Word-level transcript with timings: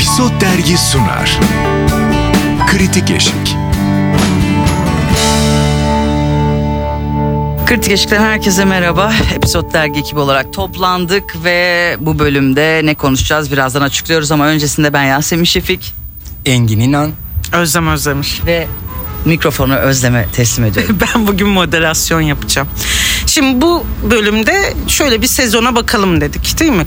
Episod 0.00 0.40
Dergi 0.40 0.78
sunar. 0.78 1.40
Kritik 2.66 3.10
Eşik. 3.10 3.56
Kritik 7.66 7.92
Eşik'ten 7.92 8.20
herkese 8.20 8.64
merhaba. 8.64 9.12
Episod 9.34 9.72
Dergi 9.72 10.00
ekibi 10.00 10.20
olarak 10.20 10.52
toplandık 10.52 11.36
ve 11.44 11.96
bu 12.00 12.18
bölümde 12.18 12.80
ne 12.84 12.94
konuşacağız 12.94 13.52
birazdan 13.52 13.82
açıklıyoruz 13.82 14.32
ama 14.32 14.46
öncesinde 14.46 14.92
ben 14.92 15.04
Yasemin 15.04 15.44
Şefik 15.44 15.94
Engin 16.46 16.80
İnan. 16.80 17.12
Özlem 17.52 17.88
özlemiş. 17.88 18.40
ve 18.46 18.66
mikrofonu 19.24 19.74
Özlem'e 19.76 20.26
teslim 20.32 20.64
ediyorum. 20.64 20.98
Ben 21.14 21.26
bugün 21.26 21.48
moderasyon 21.48 22.20
yapacağım. 22.20 22.68
Şimdi 23.26 23.60
bu 23.60 23.86
bölümde 24.10 24.74
şöyle 24.86 25.22
bir 25.22 25.26
sezona 25.26 25.76
bakalım 25.76 26.20
dedik 26.20 26.60
değil 26.60 26.72
mi? 26.72 26.84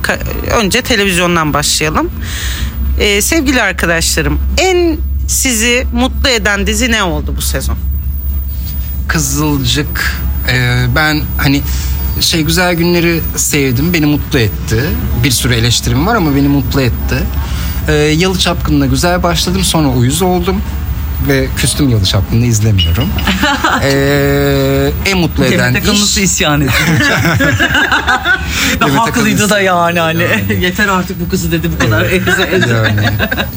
Önce 0.61 0.82
televizyondan 0.82 1.54
başlayalım. 1.54 2.11
Ee, 3.00 3.21
sevgili 3.21 3.62
arkadaşlarım 3.62 4.39
en 4.57 4.97
sizi 5.28 5.88
mutlu 5.93 6.29
eden 6.29 6.68
dizi 6.68 6.92
ne 6.92 7.04
oldu 7.04 7.33
bu 7.38 7.42
sezon? 7.42 7.78
Kızılcık. 9.07 10.21
Ee, 10.50 10.86
ben 10.96 11.21
hani 11.38 11.61
şey 12.21 12.42
güzel 12.42 12.74
günleri 12.74 13.21
sevdim. 13.36 13.93
Beni 13.93 14.06
mutlu 14.06 14.39
etti. 14.39 14.83
Bir 15.24 15.32
sürü 15.32 15.54
eleştirim 15.54 16.07
var 16.07 16.16
ama 16.16 16.36
beni 16.36 16.47
mutlu 16.47 16.82
etti. 16.82 17.16
Ee, 17.88 17.93
Yalı 17.93 18.39
Çapkın'la 18.39 18.86
güzel 18.86 19.24
başladım. 19.24 19.64
Sonra 19.64 19.88
uyuz 19.88 20.21
oldum. 20.21 20.61
Ve 21.27 21.47
küstüm 21.57 21.89
Yalı 21.89 22.05
Çapkın'ı 22.05 22.45
izlemiyorum. 22.45 23.09
ee, 23.83 24.91
en 25.05 25.18
mutlu 25.18 25.46
eden 25.46 25.59
Demet 25.59 25.83
Akalın 25.83 26.01
nasıl 26.01 26.21
iş... 26.21 26.32
isyan 26.32 26.61
etti? 26.61 26.73
Ve 28.75 28.79
Demet 28.79 28.99
haklıydı 28.99 29.49
da 29.49 29.59
yani 29.59 29.99
hani. 29.99 30.23
Yeter 30.61 30.87
artık 30.87 31.25
bu 31.25 31.29
kızı 31.29 31.51
dedi 31.51 31.69
bu 31.75 31.77
kadar. 31.77 32.05
Yani 32.05 33.09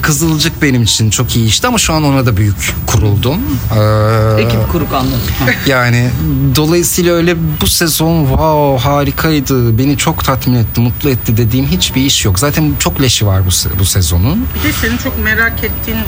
Kızılcık 0.02 0.62
benim 0.62 0.82
için 0.82 1.10
çok 1.10 1.36
iyi 1.36 1.46
işti 1.46 1.66
ama 1.66 1.78
şu 1.78 1.92
an 1.92 2.04
ona 2.04 2.26
da 2.26 2.36
büyük 2.36 2.74
kuruldum. 2.86 3.40
Ee, 3.76 4.42
Ekip 4.42 4.72
kuruk 4.72 4.92
anladım. 4.92 5.20
Yani 5.66 6.10
dolayısıyla 6.56 7.14
öyle 7.14 7.36
bu 7.60 7.66
sezon 7.66 8.26
wow 8.26 8.88
harikaydı 8.88 9.78
beni 9.78 9.96
çok 9.96 10.24
tatmin 10.24 10.54
etti 10.54 10.80
mutlu 10.80 11.10
etti 11.10 11.36
dediğim 11.36 11.66
hiçbir 11.66 12.02
iş 12.02 12.24
yok. 12.24 12.38
Zaten 12.38 12.74
çok 12.78 13.00
leşi 13.00 13.26
var 13.26 13.42
bu, 13.46 13.78
bu 13.78 13.84
sezonun. 13.84 14.46
Bir 14.54 14.68
de 14.68 14.72
senin 14.72 14.96
çok 14.96 15.24
merak 15.24 15.64
ettiğin 15.64 15.98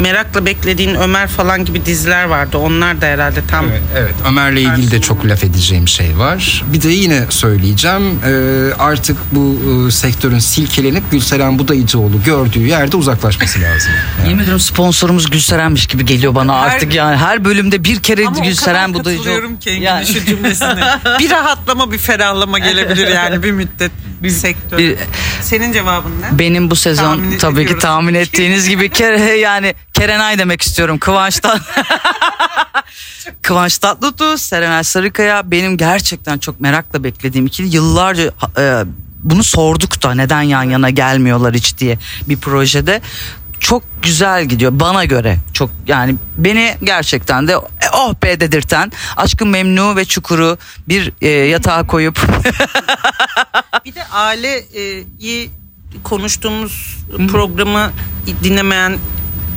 merakla 0.00 0.46
beklediğin 0.46 0.94
Ömer 0.94 1.28
falan 1.28 1.64
gibi 1.64 1.84
diziler 1.86 2.24
vardı. 2.24 2.58
Onlar 2.58 3.00
da 3.00 3.06
herhalde 3.06 3.40
tam 3.50 3.68
Evet, 3.68 3.82
evet. 3.96 4.14
Ömer'le 4.28 4.56
ilgili 4.56 4.90
de 4.90 5.00
çok 5.00 5.26
laf 5.26 5.44
edeceğim 5.44 5.88
şey 5.88 6.18
var. 6.18 6.64
Bir 6.72 6.82
de 6.82 6.88
yine 6.88 7.22
söyleyeceğim 7.30 8.20
e, 8.26 8.32
artık 8.78 9.16
bu 9.32 9.58
e, 9.88 9.90
sektörün 9.90 10.38
silkelenip 10.38 11.10
Gülseren 11.10 11.58
Budayıcıoğlu 11.58 12.22
gördüğü 12.24 12.66
yerde 12.66 12.96
uzaklaşması 12.96 13.60
lazım. 13.60 13.92
Yani. 14.18 14.28
Yemin 14.28 14.42
ediyorum 14.42 14.60
sponsorumuz 14.60 15.30
Gülseren'miş 15.30 15.86
gibi 15.86 16.04
geliyor 16.06 16.34
bana 16.34 16.54
artık 16.54 16.94
yani. 16.94 17.16
Her 17.16 17.44
bölümde 17.44 17.84
bir 17.84 18.00
kere 18.02 18.26
Ama 18.26 18.38
Gülseren 18.40 18.88
o 18.88 18.92
kadar 18.92 19.00
Budayıcı. 19.00 19.22
katılıyorum 19.24 19.56
ki 19.58 19.70
Yani- 19.82 20.06
şu 20.06 20.24
cümlesine. 20.26 20.84
bir 21.18 21.30
rahatlama 21.30 21.92
bir 21.92 21.98
ferahlama 21.98 22.58
gelebilir 22.58 23.08
yani 23.08 23.42
bir 23.42 23.52
müddet 23.52 23.90
bir 24.22 24.30
sektör. 24.30 24.78
Bir- 24.78 24.96
Senin 25.42 25.72
cevabın 25.72 26.22
ne? 26.22 26.38
Benim 26.38 26.70
bu 26.70 26.76
sezon 26.76 27.02
Tahmin 27.16 27.38
tabii 27.38 27.54
ki 27.56 27.62
ediyoruz. 27.62 27.82
tahmin 27.82 28.14
ettiğiniz 28.14 28.68
gibi 28.68 28.88
kere 28.88 29.20
yani 29.38 29.74
Kerenay 29.92 30.38
demek 30.38 30.62
istiyorum 30.62 30.98
Kıvanç'tan. 30.98 31.60
Kıvanç 33.42 33.78
Tatlıtuğ, 33.78 34.38
Serenay 34.38 34.84
Sarıkaya 34.84 35.50
benim 35.50 35.76
gerçekten 35.76 36.38
çok 36.38 36.60
merakla 36.60 37.04
beklediğim 37.04 37.46
ikili. 37.46 37.76
Yıllarca 37.76 38.32
e, 38.58 38.84
bunu 39.18 39.44
sorduk 39.44 40.02
da 40.02 40.14
neden 40.14 40.42
yan 40.42 40.62
yana 40.62 40.90
gelmiyorlar 40.90 41.54
hiç 41.54 41.78
diye 41.78 41.98
bir 42.28 42.36
projede. 42.36 43.00
Çok 43.68 43.82
güzel 44.02 44.44
gidiyor 44.44 44.72
bana 44.74 45.04
göre. 45.04 45.38
Çok 45.52 45.70
yani 45.86 46.14
beni 46.36 46.76
gerçekten 46.82 47.48
de 47.48 47.52
e, 47.52 47.88
oh 47.94 48.14
be 48.22 48.40
dedirten 48.40 48.92
Aşkın 49.16 49.48
Memnu 49.48 49.96
ve 49.96 50.04
Çukur'u 50.04 50.58
bir 50.88 51.12
e, 51.20 51.28
yatağa 51.28 51.86
koyup 51.86 52.20
Bir 53.84 53.94
de 53.94 54.04
aileyi 54.04 55.50
konuştuğumuz 56.04 56.98
programı 57.30 57.90
dinlemeyen 58.44 58.98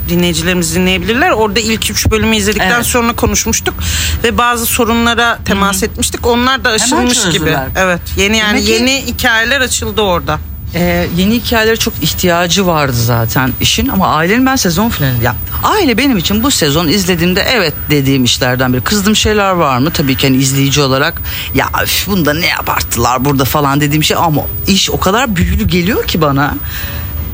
dinleyicilerimiz 0.10 0.76
dinleyebilirler. 0.76 1.32
Orada 1.32 1.60
ilk 1.60 1.92
üç 1.92 2.12
bölümü 2.12 2.36
izledikten 2.36 2.72
Evet. 2.72 2.86
sonra 2.86 3.14
konuşmuştuk 3.14 3.76
ve 4.24 4.38
bazı 4.38 4.66
sorunlara 4.66 5.40
temas 5.46 5.84
etmiştik. 5.84 6.28
Onlar 6.28 6.64
da 6.64 6.70
aşılmış 6.70 7.30
gibi. 7.30 7.58
Evet. 7.76 8.02
Yeni 8.18 8.38
yani 8.38 8.52
Demek 8.54 8.66
ki- 8.66 8.72
yeni 8.72 9.06
hikayeler 9.06 9.62
açıldı 9.62 10.02
orada. 10.02 10.40
Ee, 10.76 11.08
yeni 11.18 11.36
hikayelere 11.36 11.76
çok 11.76 11.94
ihtiyacı 12.02 12.68
vardı 12.68 12.94
zaten 12.96 13.52
işin 13.62 13.88
ama 13.88 14.08
ailenin 14.08 14.46
ben 14.46 14.56
sezon 14.56 14.90
finali 14.90 15.24
ya 15.24 15.36
aile 15.64 15.98
benim 15.98 16.18
için 16.18 16.44
bu 16.44 16.52
sezon 16.52 16.88
izlediğimde 16.88 17.42
evet 17.42 17.74
dediğim 17.90 18.24
işlerden 18.24 18.74
biri 18.74 18.82
kızdığım 18.82 19.16
şeyler 19.16 19.52
var 19.52 19.78
mı 19.78 19.92
tabii 19.92 20.18
ki 20.18 20.28
hani 20.28 20.38
izleyici 20.38 20.82
olarak 20.82 21.22
ya 21.56 21.70
üf, 21.84 22.08
bunda 22.08 22.34
ne 22.34 22.58
abarttılar 22.64 23.26
burada 23.26 23.46
falan 23.46 23.82
dediğim 23.82 24.04
şey 24.04 24.18
ama 24.18 24.42
iş 24.68 24.90
o 24.90 25.00
kadar 25.00 25.36
büyülü 25.36 25.68
geliyor 25.68 26.08
ki 26.08 26.22
bana 26.22 26.56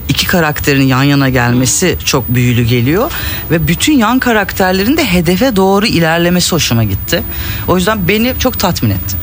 iki 0.09 0.27
karakterin 0.27 0.83
yan 0.83 1.03
yana 1.03 1.29
gelmesi 1.29 1.97
çok 2.05 2.29
büyülü 2.29 2.63
geliyor 2.63 3.11
ve 3.51 3.67
bütün 3.67 3.93
yan 3.93 4.19
karakterlerin 4.19 4.97
de 4.97 5.05
hedefe 5.05 5.55
doğru 5.55 5.85
ilerlemesi 5.85 6.51
hoşuma 6.51 6.83
gitti. 6.83 7.23
O 7.67 7.77
yüzden 7.77 8.07
beni 8.07 8.33
çok 8.39 8.59
tatmin 8.59 8.89
etti. 8.89 9.15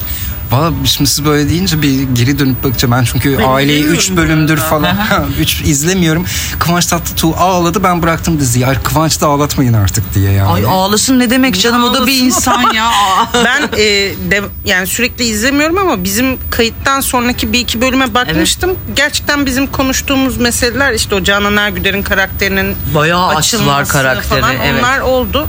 Valla 0.50 0.72
şimdi 0.84 1.10
siz 1.10 1.24
böyle 1.24 1.48
deyince 1.50 1.82
bir 1.82 2.02
geri 2.02 2.38
dönüp 2.38 2.64
bakacağım. 2.64 2.92
Ben 2.92 3.04
çünkü 3.04 3.44
aileyi 3.44 3.84
3 3.84 3.98
izlemiyorum 3.98 4.34
bölümdür 4.34 4.56
falan 4.56 4.96
3 5.40 5.60
izlemiyorum. 5.64 6.24
Kıvanç 6.58 6.86
Tatlıtuğ 6.86 7.36
ağladı 7.36 7.84
ben 7.84 8.02
bıraktım 8.02 8.40
diziyi. 8.40 8.66
Ay 8.66 8.82
Kıvanç 8.82 9.20
da 9.20 9.26
ağlatmayın 9.26 9.72
artık 9.72 10.14
diye 10.14 10.32
yani. 10.32 10.50
Ay 10.50 10.64
ağlasın 10.68 11.18
ne 11.18 11.30
demek 11.30 11.60
canım 11.60 11.84
o 11.84 11.94
da 11.94 12.06
bir 12.06 12.18
insan 12.18 12.72
ya. 12.72 12.90
Ben 13.44 13.62
e, 13.62 13.86
de, 14.30 14.42
yani 14.64 14.86
sürekli 14.86 15.24
izlemiyorum 15.24 15.78
ama 15.78 16.04
bizim 16.04 16.38
kayıttan 16.50 17.00
sonraki 17.00 17.52
bir 17.52 17.58
iki 17.58 17.80
bölüme 17.80 18.14
bakmıştım. 18.14 18.76
Gerçekten 18.96 19.46
bizim 19.46 19.66
konuştuğumuz 19.66 20.36
meseleler 20.36 20.92
işte 20.92 21.14
o 21.14 21.22
Canan 21.22 21.56
Ergüder'in 21.56 22.02
karakterinin 22.02 22.76
Bayağı 22.94 23.26
açılması 23.26 23.92
karakteri, 23.92 24.40
falan 24.40 24.54
evet. 24.56 24.80
onlar 24.80 25.00
oldu. 25.00 25.48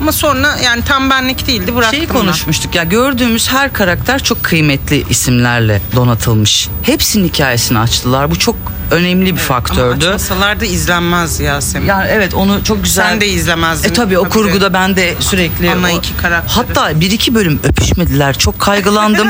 Ama 0.00 0.12
sonra 0.12 0.56
yani 0.64 0.84
tam 0.84 1.10
benlik 1.10 1.46
değildi 1.46 1.76
bıraktım. 1.76 1.98
Şeyi 1.98 2.08
ben. 2.08 2.14
konuşmuştuk 2.14 2.74
ya 2.74 2.84
gördüğümüz 2.84 3.48
her 3.48 3.72
karakter 3.72 4.18
çok 4.28 4.44
kıymetli 4.44 5.04
isimlerle 5.10 5.80
donatılmış. 5.96 6.68
Hepsinin 6.82 7.28
hikayesini 7.28 7.78
açtılar. 7.78 8.30
Bu 8.30 8.38
çok 8.38 8.56
önemli 8.90 9.26
bir 9.26 9.30
Ama 9.30 9.40
faktördü. 9.40 10.06
açmasalar 10.06 10.60
da 10.60 10.64
izlenmez 10.64 11.40
Yasemin. 11.40 11.86
Yani 11.86 12.08
evet 12.10 12.34
onu 12.34 12.64
çok 12.64 12.84
güzel. 12.84 13.04
Sen 13.10 13.20
de 13.20 13.28
izlemezdin. 13.28 13.90
E 13.90 13.92
tabii 13.92 14.18
o 14.18 14.22
Tabii. 14.22 14.32
kurguda 14.32 14.72
ben 14.72 14.96
de 14.96 15.14
sürekli 15.20 15.70
Ana 15.70 15.86
o- 15.86 15.98
iki 15.98 16.16
karakteri. 16.16 16.52
Hatta 16.54 17.00
bir 17.00 17.10
iki 17.10 17.34
bölüm 17.34 17.60
öpüşmediler. 17.64 18.38
Çok 18.38 18.58
kaygılandım. 18.58 19.28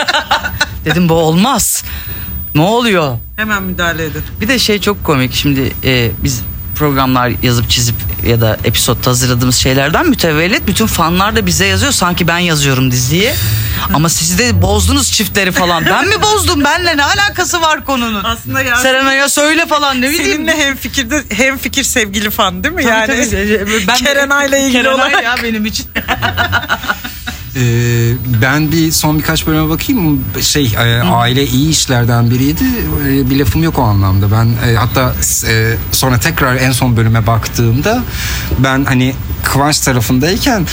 Dedim 0.84 1.08
bu 1.08 1.14
olmaz. 1.14 1.84
Ne 2.54 2.62
oluyor? 2.62 3.18
Hemen 3.36 3.62
müdahale 3.62 4.04
edin. 4.04 4.22
Bir 4.40 4.48
de 4.48 4.58
şey 4.58 4.80
çok 4.80 5.04
komik 5.04 5.34
şimdi 5.34 5.72
e, 5.84 6.10
biz 6.24 6.42
programlar 6.76 7.32
yazıp 7.42 7.70
çizip 7.70 7.94
ya 8.26 8.40
da 8.40 8.56
episod 8.64 9.06
hazırladığımız 9.06 9.56
şeylerden 9.56 10.08
mütevellit 10.08 10.66
bütün 10.66 10.86
fanlar 10.86 11.36
da 11.36 11.46
bize 11.46 11.66
yazıyor 11.66 11.92
sanki 11.92 12.28
ben 12.28 12.38
yazıyorum 12.38 12.90
diziyi. 12.90 13.32
Ama 13.94 14.08
siz 14.08 14.38
de 14.38 14.62
bozdunuz 14.62 15.12
çiftleri 15.12 15.52
falan. 15.52 15.86
Ben 15.86 16.08
mi 16.08 16.22
bozdum? 16.22 16.64
Benle 16.64 16.96
ne 16.96 17.04
alakası 17.04 17.60
var 17.62 17.84
konunun? 17.84 18.24
Aslında 18.24 18.62
Yasemin- 18.62 18.82
Serenay'a 18.82 19.28
söyle 19.28 19.66
falan 19.66 20.00
ne 20.02 20.10
bileyim. 20.10 20.32
Seninle 20.32 20.56
hem 20.56 20.76
fikirde 20.76 21.22
hem 21.28 21.58
fikir 21.58 21.84
sevgili 21.84 22.30
fan 22.30 22.64
değil 22.64 22.74
mi? 22.74 22.82
Tabii, 22.82 22.92
yani 22.92 23.30
tabii. 23.30 23.84
Ben 23.88 23.96
Kerenay'la 23.96 24.56
ilgili 24.58 24.72
Kerenay 24.72 24.94
olarak. 24.94 25.24
ya 25.24 25.36
benim 25.42 25.66
için. 25.66 25.86
Ee, 27.56 28.12
ben 28.42 28.72
bir 28.72 28.90
son 28.90 29.18
birkaç 29.18 29.46
bölüme 29.46 29.68
bakayım 29.68 30.02
mı? 30.02 30.18
Şey 30.40 30.74
e, 30.78 31.02
aile 31.02 31.46
iyi 31.46 31.70
işlerden 31.70 32.30
biriydi. 32.30 32.64
E, 33.08 33.30
bir 33.30 33.38
lafım 33.38 33.62
yok 33.62 33.78
o 33.78 33.82
anlamda. 33.82 34.26
Ben 34.32 34.70
e, 34.70 34.74
hatta 34.74 35.14
e, 35.48 35.76
sonra 35.92 36.20
tekrar 36.20 36.56
en 36.56 36.72
son 36.72 36.96
bölüme 36.96 37.26
baktığımda 37.26 38.02
ben 38.58 38.84
hani 38.84 39.14
Kıvanç 39.44 39.80
tarafındayken 39.80 40.66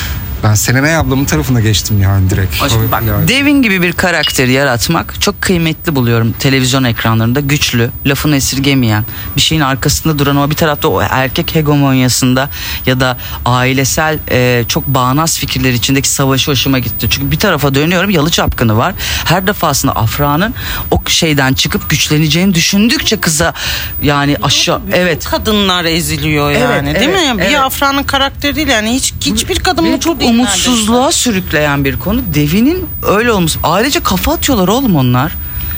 ben 0.44 0.54
Serenay 0.54 0.96
ablamın 0.96 1.26
tarafına 1.26 1.60
geçtim 1.60 2.02
yani 2.02 2.30
direkt. 2.30 2.56
Şimdi 2.70 2.92
bak, 2.92 3.04
Yani. 3.08 3.28
Devin 3.28 3.62
gibi 3.62 3.82
bir 3.82 3.94
karakteri 3.94 4.52
yaratmak 4.52 5.22
çok 5.22 5.42
kıymetli 5.42 5.96
buluyorum 5.96 6.32
televizyon 6.32 6.84
ekranlarında. 6.84 7.40
Güçlü, 7.40 7.90
lafını 8.06 8.36
esirgemeyen, 8.36 9.06
bir 9.36 9.42
şeyin 9.42 9.62
arkasında 9.62 10.20
duran 10.20 10.36
ama 10.36 10.50
bir 10.50 10.56
tarafta 10.56 10.88
o 10.88 11.02
erkek 11.02 11.56
hegemonyasında 11.56 12.50
ya 12.86 13.00
da 13.00 13.18
ailesel 13.46 14.20
e, 14.32 14.64
çok 14.68 14.88
bağnaz 14.88 15.40
fikirler 15.40 15.74
içindeki 15.74 16.10
savaşı 16.10 16.52
hoşuma 16.52 16.80
gitti. 16.80 17.08
Çünkü 17.10 17.32
bir 17.32 17.40
tarafa 17.40 17.76
dönüyorum 17.76 18.10
yalı 18.10 18.32
çapkını 18.32 18.78
var. 18.78 18.94
Her 19.26 19.48
defasında 19.48 19.92
Afra'nın 19.92 20.54
o 20.92 21.02
şeyden 21.08 21.54
çıkıp 21.54 21.90
güçleneceğini 21.90 22.56
düşündükçe 22.56 23.18
kıza 23.18 23.54
yani 24.02 24.38
aşağı 24.44 24.82
evet 24.94 25.26
kadınlar 25.26 25.86
eziliyor 25.86 26.52
yani 26.52 26.90
Evet, 26.90 27.00
değil 27.00 27.10
evet, 27.10 27.36
mi? 27.36 27.42
evet. 27.42 27.52
Bir 27.52 27.66
Afra'nın 27.66 28.04
karakteri 28.04 28.56
değil 28.56 28.68
yani 28.68 28.94
hiç 28.94 29.14
hiçbir 29.26 29.60
kadın 29.60 29.86
Beni 29.86 29.92
mutlu 29.92 30.06
çok 30.06 30.20
değil 30.20 30.33
umutsuzluğa 30.34 31.12
sürükleyen 31.12 31.86
bir 31.86 32.00
konu. 32.00 32.22
Devinin 32.34 32.90
öyle 33.08 33.32
olması. 33.32 33.60
Ailece 33.64 34.00
kafa 34.04 34.34
atıyorlar 34.34 34.68
oğlum 34.68 34.96
onlar. 34.96 35.32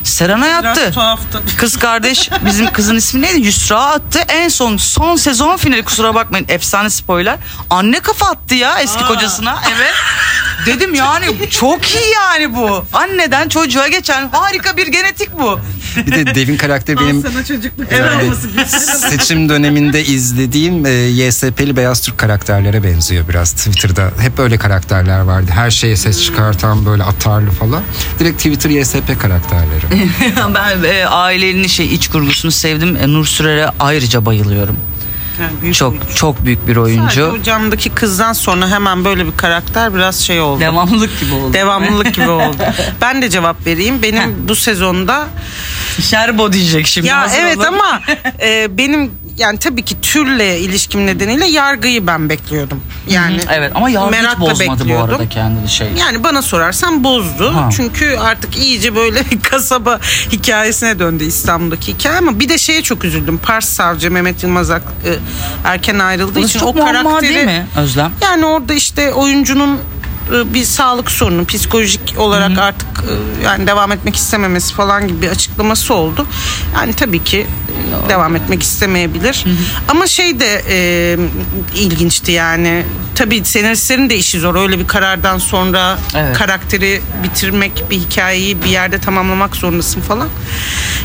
Serenay 0.04 0.56
attı. 0.56 0.80
Biraz 0.82 0.94
tuhaftı. 0.94 1.42
Kız 1.58 1.78
kardeş 1.78 2.30
bizim 2.46 2.72
kızın 2.72 2.96
ismi 2.96 3.22
neydi? 3.22 3.40
Yusra 3.46 3.86
attı. 3.86 4.20
En 4.28 4.50
son 4.50 4.78
son 4.78 5.16
sezon 5.16 5.58
finali 5.58 5.84
kusura 5.84 6.16
bakmayın 6.16 6.46
efsane 6.50 6.90
spoiler. 6.90 7.38
Anne 7.70 8.00
kafa 8.00 8.26
attı 8.26 8.56
ya 8.56 8.80
eski 8.80 9.04
kocasına. 9.06 9.60
Evet. 9.76 9.94
Dedim 10.66 10.94
yani 10.94 11.26
çok 11.50 11.90
iyi 11.96 12.14
yani 12.14 12.56
bu. 12.56 12.86
Anneden 12.94 13.50
çocuğa 13.50 13.88
geçen 13.88 14.30
harika 14.30 14.78
bir 14.78 14.88
genetik 14.88 15.40
bu. 15.40 15.60
Bir 15.98 16.12
de 16.12 16.36
Devin 16.36 16.58
karakteri 16.58 16.98
benim 16.98 17.22
Sana 17.22 17.46
çocukluk 17.46 17.90
gibi. 17.90 18.36
seçim 19.10 19.50
döneminde 19.50 20.06
izlediğim 20.06 20.86
e, 20.86 20.90
YSP'li 20.90 21.76
Beyaz 21.76 22.02
Türk 22.02 22.18
karakterlere 22.18 22.84
benziyor 22.84 23.28
biraz 23.30 23.52
Twitter'da. 23.52 24.12
Hep 24.20 24.40
öyle 24.40 24.58
karakterler 24.58 25.20
vardı. 25.20 25.52
Her 25.56 25.72
şeye 25.72 25.98
ses 25.98 26.24
çıkartan 26.24 26.86
böyle 26.86 27.04
atarlı 27.04 27.52
falan. 27.52 27.84
Direkt 28.20 28.38
Twitter 28.38 28.70
YSP 28.70 29.22
karakterleri. 29.22 30.10
ben 30.56 30.84
e, 30.84 31.06
ailenin 31.06 31.68
şey 31.68 31.94
iç 31.94 32.08
kurgusunu 32.08 32.52
sevdim. 32.52 32.96
E, 33.02 33.08
Nur 33.08 33.26
Sürer'e 33.26 33.70
ayrıca 33.80 34.26
bayılıyorum. 34.26 34.78
Yani 35.42 35.62
büyük 35.62 35.76
Çok 35.76 35.92
oyuncu. 35.92 36.16
çok 36.16 36.46
büyük 36.46 36.68
bir 36.68 36.76
Sadece 36.76 37.00
oyuncu. 37.24 37.26
o 37.40 37.44
camdaki 37.44 37.90
kızdan 37.90 38.34
sonra 38.34 38.68
hemen 38.70 39.06
böyle 39.06 39.26
bir 39.26 39.38
karakter 39.38 39.94
biraz 39.96 40.20
şey 40.20 40.42
oldu. 40.42 40.60
Devamlılık 40.60 41.20
gibi 41.20 41.34
oldu. 41.34 41.54
Devamlılık 41.54 42.14
gibi 42.14 42.30
oldu. 42.30 42.58
Ben 43.02 43.22
de 43.22 43.30
cevap 43.30 43.66
vereyim. 43.66 44.02
Benim 44.02 44.48
bu 44.48 44.56
sezonda 44.56 45.28
Şerbo 46.02 46.54
diyecek 46.54 46.88
şimdi. 46.88 47.08
ya 47.08 47.22
hazır 47.22 47.38
evet 47.40 47.58
olun. 47.58 47.66
ama 47.66 48.02
e, 48.42 48.78
benim 48.78 49.12
yani 49.38 49.60
tabii 49.60 49.82
ki 49.84 49.96
türle 50.02 50.60
ilişkim 50.60 51.06
nedeniyle 51.06 51.46
yargıyı 51.46 52.08
ben 52.08 52.30
bekliyordum. 52.30 52.82
Yani 53.10 53.38
Evet 53.54 53.72
ama 53.76 53.90
yargı 53.90 54.16
hiç 54.16 54.22
merakla 54.22 54.42
bozmadı 54.42 54.80
bu 54.80 54.80
bekliyordum. 54.84 55.10
arada 55.16 55.30
kendini 55.30 55.70
şey. 55.70 55.88
Yani 56.00 56.24
bana 56.24 56.42
sorarsan 56.42 57.04
bozdu. 57.04 57.56
Ha. 57.56 57.70
Çünkü 57.76 58.18
artık 58.18 58.58
iyice 58.58 58.96
böyle 58.96 59.24
kasaba 59.44 60.00
hikayesine 60.32 61.00
döndü 61.00 61.24
İstanbul'daki 61.24 61.94
hikaye 61.94 62.18
ama 62.18 62.40
bir 62.40 62.50
de 62.50 62.58
şeye 62.58 62.82
çok 62.82 63.06
üzüldüm. 63.06 63.38
Pars 63.38 63.70
savcı 63.70 64.12
Mehmet 64.12 64.44
Yılmaz 64.44 64.72
Ak- 64.72 64.82
e, 65.06 65.12
erken 65.68 66.00
ayrıldığı 66.00 66.36
Burası 66.36 66.48
için 66.50 66.60
çok 66.60 66.70
o 66.70 66.74
muamma 66.74 67.04
karakteri 67.04 67.34
değil 67.36 67.46
mi 67.46 67.66
Özlem? 67.78 68.12
yani 68.22 68.46
orada 68.46 68.74
işte 68.74 69.14
oyuncunun 69.14 69.80
bir 70.32 70.64
sağlık 70.64 71.12
sorunu, 71.12 71.46
psikolojik 71.46 72.14
olarak 72.18 72.58
artık 72.58 72.88
e, 72.88 73.44
yani 73.44 73.68
devam 73.68 73.92
etmek 73.92 74.16
istememesi 74.16 74.74
falan 74.74 75.08
gibi 75.08 75.22
bir 75.22 75.30
açıklaması 75.30 75.94
oldu. 75.94 76.28
Yani 76.76 76.94
tabii 76.94 77.24
ki 77.24 77.48
e, 78.06 78.10
devam 78.10 78.36
etmek 78.36 78.64
istemeyebilir. 78.64 79.46
Ama 79.88 80.08
şey 80.08 80.40
de 80.40 80.64
e, 80.70 81.18
ilginçti 81.76 82.32
yani. 82.32 82.86
Tabii 83.16 83.46
senaristlerin 83.46 84.10
de 84.10 84.18
işi 84.18 84.40
zor. 84.40 84.56
Öyle 84.56 84.80
bir 84.80 84.88
karardan 84.88 85.38
sonra 85.38 85.98
Evet. 86.16 86.38
karakteri 86.38 87.02
bitirmek, 87.24 87.84
bir 87.90 87.98
hikayeyi 87.98 88.64
bir 88.64 88.70
yerde 88.70 89.00
tamamlamak 89.00 89.56
zorundasın 89.56 90.02
falan. 90.02 90.28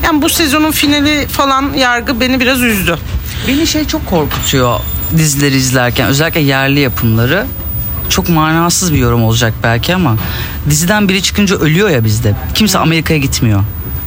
Yani 0.05 0.23
bu 0.23 0.29
sezonun 0.29 0.71
finali 0.71 1.27
falan 1.29 1.73
yargı 1.73 2.21
beni 2.21 2.41
biraz 2.41 2.63
üzdü. 2.63 2.99
Beni 3.49 3.67
şey 3.67 3.87
çok 3.87 4.07
korkutuyor 4.07 4.81
dizileri 5.19 5.57
izlerken 5.57 6.09
özellikle 6.09 6.41
yerli 6.41 6.81
yapımları. 6.81 7.47
Çok 8.11 8.29
manasız 8.29 8.93
bir 8.95 8.99
yorum 8.99 9.25
olacak 9.25 9.55
belki 9.63 9.95
ama 9.95 10.17
diziden 10.71 11.09
biri 11.09 11.23
çıkınca 11.23 11.57
ölüyor 11.57 11.89
ya 11.91 12.05
bizde. 12.05 12.35
Kimse 12.55 12.79
Amerika'ya 12.79 13.19
gitmiyor. 13.21 13.61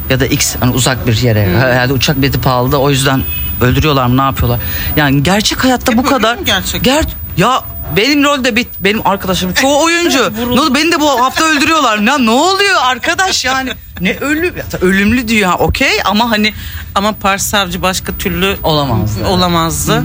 Ya 0.10 0.20
da 0.20 0.26
X 0.26 0.56
hani 0.60 0.72
uzak 0.72 1.08
bir 1.08 1.18
yere. 1.18 1.58
Herhalde 1.58 1.94
uçak 1.94 2.18
bileti 2.18 2.42
pahalı 2.42 2.72
da 2.72 2.78
o 2.78 2.90
yüzden 2.90 3.24
öldürüyorlar 3.62 4.06
mı 4.06 4.18
ne 4.18 4.22
yapıyorlar. 4.22 4.60
Yani 4.96 5.24
gerçek 5.24 5.64
hayatta 5.64 5.92
Hep 5.92 5.98
bu 5.98 6.04
kadar. 6.04 6.36
mu 6.38 6.46
gerçekten? 6.46 6.84
Ger 6.96 7.06
ya 7.38 7.62
benim 7.96 8.24
rolde 8.24 8.56
bit 8.56 8.68
benim 8.80 9.08
arkadaşım 9.08 9.54
çoğu 9.54 9.84
oyuncu. 9.84 10.34
ne 10.56 10.60
oldu 10.62 10.76
beni 10.76 10.92
de 10.92 11.00
bu 11.00 11.10
hafta 11.10 11.46
öldürüyorlar. 11.46 11.98
Ya 11.98 12.18
ne 12.18 12.32
oluyor 12.32 12.80
arkadaş 12.84 13.46
yani? 13.46 13.72
Ne 14.04 14.18
ölü 14.18 14.54
ölümlü 14.82 15.28
diyor 15.28 15.52
okey 15.60 15.92
ama 16.06 16.32
hani 16.32 16.54
Ama 16.96 17.12
Pars 17.12 17.44
Savcı 17.44 17.82
başka 17.82 18.18
türlü 18.18 18.58
Olamazdı. 18.64 19.28
Olamazdı. 19.28 20.04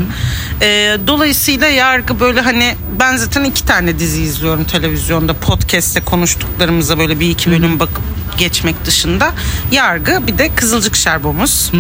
Ee, 0.63 0.97
dolayısıyla 1.07 1.67
yargı 1.67 2.21
böyle 2.21 2.41
hani 2.41 2.75
ben 3.01 3.17
zaten 3.17 3.45
iki 3.45 3.65
tane 3.65 3.99
dizi 3.99 4.23
izliyorum 4.23 4.65
televizyonda 4.65 5.33
podcast'te 5.35 6.01
konuştuklarımıza 6.01 6.99
böyle 6.99 7.21
bir 7.21 7.31
iki 7.31 7.51
bölüm 7.51 7.81
bakıp 7.81 8.03
geçmek 8.39 8.85
dışında 8.85 9.33
yargı 9.73 10.27
bir 10.27 10.39
de 10.39 10.55
Kızılcık 10.55 10.97
Şerbomuz. 10.97 11.71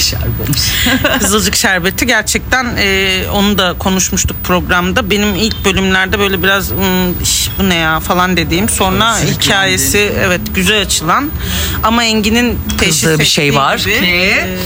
şerbomuz. 0.00 0.72
Kızılcık 1.20 1.56
Şerbeti 1.56 2.06
gerçekten 2.06 2.66
e, 2.78 3.20
onu 3.32 3.58
da 3.58 3.74
konuşmuştuk 3.78 4.36
programda. 4.44 5.10
Benim 5.10 5.34
ilk 5.34 5.64
bölümlerde 5.64 6.18
böyle 6.18 6.42
biraz 6.42 6.70
"Hmm, 6.70 7.14
bu 7.58 7.68
ne 7.68 7.74
ya 7.74 8.00
falan 8.00 8.36
dediğim 8.36 8.68
sonra 8.68 9.20
hikayesi 9.20 10.12
evet 10.26 10.40
güzel 10.54 10.82
açılan 10.82 11.30
ama 11.82 12.04
Engin'in 12.04 12.58
teşhis 12.78 13.02
Kızdığı 13.02 13.18
bir 13.18 13.24
şey 13.24 13.54
var 13.54 13.78
gibi, 13.78 13.90
ki- 14.00 14.04
e, 14.06 14.56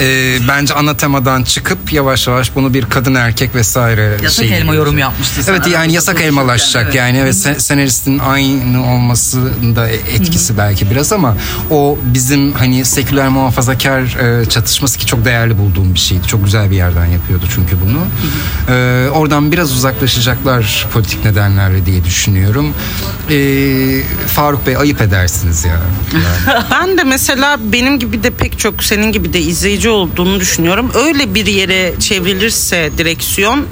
E, 0.00 0.38
bence 0.48 0.74
ana 0.74 0.96
temadan 0.96 1.42
çıkıp 1.42 1.92
yavaş 1.92 2.26
yavaş 2.26 2.54
bunu 2.54 2.74
bir 2.74 2.84
kadın 2.84 3.14
erkek 3.14 3.54
vesaire 3.54 4.16
Yasak 4.22 4.46
şey 4.46 4.56
elma 4.58 4.74
yorum 4.74 4.98
yapmıştı. 4.98 5.40
Evet 5.48 5.66
yani 5.66 5.74
aramızda 5.76 5.94
yasak 5.94 6.20
elmalaşacak 6.20 6.84
evet. 6.84 6.94
yani 6.94 7.18
evet 7.18 7.34
sen- 7.36 7.54
senaristin 7.58 8.18
aynı 8.18 8.92
olmasında 8.92 9.88
etkisi 9.88 10.58
belki 10.58 10.90
biraz 10.90 11.12
ama 11.12 11.36
o 11.70 11.98
bizim 12.04 12.52
hani 12.52 12.84
seküler 12.84 13.28
muhafazakar 13.28 14.00
e, 14.02 14.44
çatışması 14.44 14.98
ki 14.98 15.06
çok 15.06 15.24
değerli 15.24 15.58
bulduğum 15.58 15.94
bir 15.94 15.98
şeydi. 15.98 16.26
Çok 16.26 16.44
güzel 16.44 16.70
bir 16.70 16.76
yerden 16.76 17.06
yapıyordu 17.06 17.44
çünkü 17.54 17.76
bunu. 17.80 18.06
E, 18.76 19.08
oradan 19.10 19.52
biraz 19.52 19.72
uzaklaşacaklar 19.72 20.86
politik 20.92 21.24
nedenlerle 21.24 21.86
diye 21.86 22.04
düşünüyorum. 22.04 22.74
E, 23.30 23.36
Faruk 24.26 24.66
Bey 24.66 24.76
ayıp 24.76 25.00
edersiniz 25.00 25.64
ya. 25.64 25.78
Yani. 26.18 26.64
Ben 26.70 26.98
de 26.98 27.04
mesela 27.04 27.58
benim 27.72 27.98
gibi 27.98 28.22
de 28.22 28.30
pek 28.30 28.58
çok 28.58 28.82
senin 28.84 29.12
gibi 29.12 29.32
de 29.32 29.40
izleyici 29.40 29.87
olduğunu 29.90 30.40
düşünüyorum. 30.40 30.90
Öyle 30.94 31.34
bir 31.34 31.46
yere 31.46 31.94
çevrilirse 32.00 32.90
direksiyon 32.98 33.66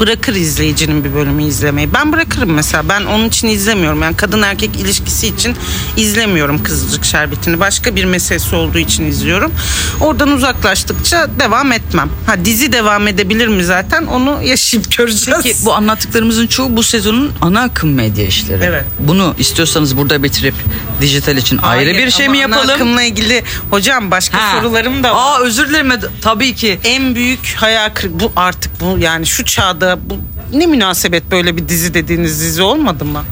bırakır 0.00 0.34
izleyicinin 0.34 1.04
bir 1.04 1.14
bölümü 1.14 1.42
izlemeyi. 1.44 1.94
Ben 1.94 2.12
bırakırım 2.12 2.50
mesela. 2.52 2.88
Ben 2.88 3.04
onun 3.04 3.28
için 3.28 3.48
izlemiyorum. 3.48 4.02
Yani 4.02 4.16
kadın 4.16 4.42
erkek 4.42 4.76
ilişkisi 4.76 5.26
için 5.26 5.56
izlemiyorum 5.96 6.62
Kızılcık 6.62 7.04
Şerbeti'ni. 7.04 7.60
Başka 7.60 7.96
bir 7.96 8.04
meselesi 8.04 8.56
olduğu 8.56 8.78
için 8.78 9.06
izliyorum. 9.06 9.52
Oradan 10.00 10.28
uzaklaştıkça 10.32 11.26
devam 11.40 11.72
etmem. 11.72 12.08
Ha 12.26 12.44
dizi 12.44 12.72
devam 12.72 13.08
edebilir 13.08 13.48
mi 13.48 13.64
zaten? 13.64 14.06
Onu 14.06 14.42
yaşayıp 14.42 14.96
göreceğiz. 14.98 15.42
Ki 15.42 15.56
bu 15.64 15.74
anlattıklarımızın 15.74 16.46
çoğu 16.46 16.76
bu 16.76 16.82
sezonun 16.82 17.32
ana 17.40 17.60
akım 17.62 17.94
medya 17.94 18.26
işleri. 18.26 18.64
Evet. 18.64 18.84
Bunu 18.98 19.34
istiyorsanız 19.38 19.96
burada 19.96 20.22
bitirip 20.22 20.54
dijital 21.00 21.36
için 21.36 21.58
ayrı 21.58 21.92
Hayır, 21.92 22.06
bir 22.06 22.10
şey 22.10 22.26
ama 22.26 22.32
mi 22.36 22.44
ana 22.44 22.54
yapalım? 22.56 22.74
akımla 22.74 23.02
ilgili 23.02 23.42
hocam 23.70 24.10
başka 24.10 24.38
Ha. 24.38 24.52
sorularım 24.60 25.02
da 25.04 25.14
var. 25.14 25.20
Aa 25.20 25.40
özür 25.40 25.68
dilerim. 25.68 25.88
Tabii 26.22 26.54
ki. 26.54 26.78
en 26.84 27.14
büyük 27.14 27.54
hayal 27.56 27.90
kırıklığı 27.94 28.20
bu 28.20 28.32
artık 28.36 28.80
bu 28.80 28.98
yani 28.98 29.26
şu 29.26 29.44
çağda 29.44 29.87
bu 29.96 30.18
ne 30.56 30.66
münasebet 30.66 31.30
böyle 31.30 31.56
bir 31.56 31.68
dizi 31.68 31.94
dediğiniz 31.94 32.40
dizi 32.40 32.62
olmadı 32.62 33.04
mı? 33.04 33.24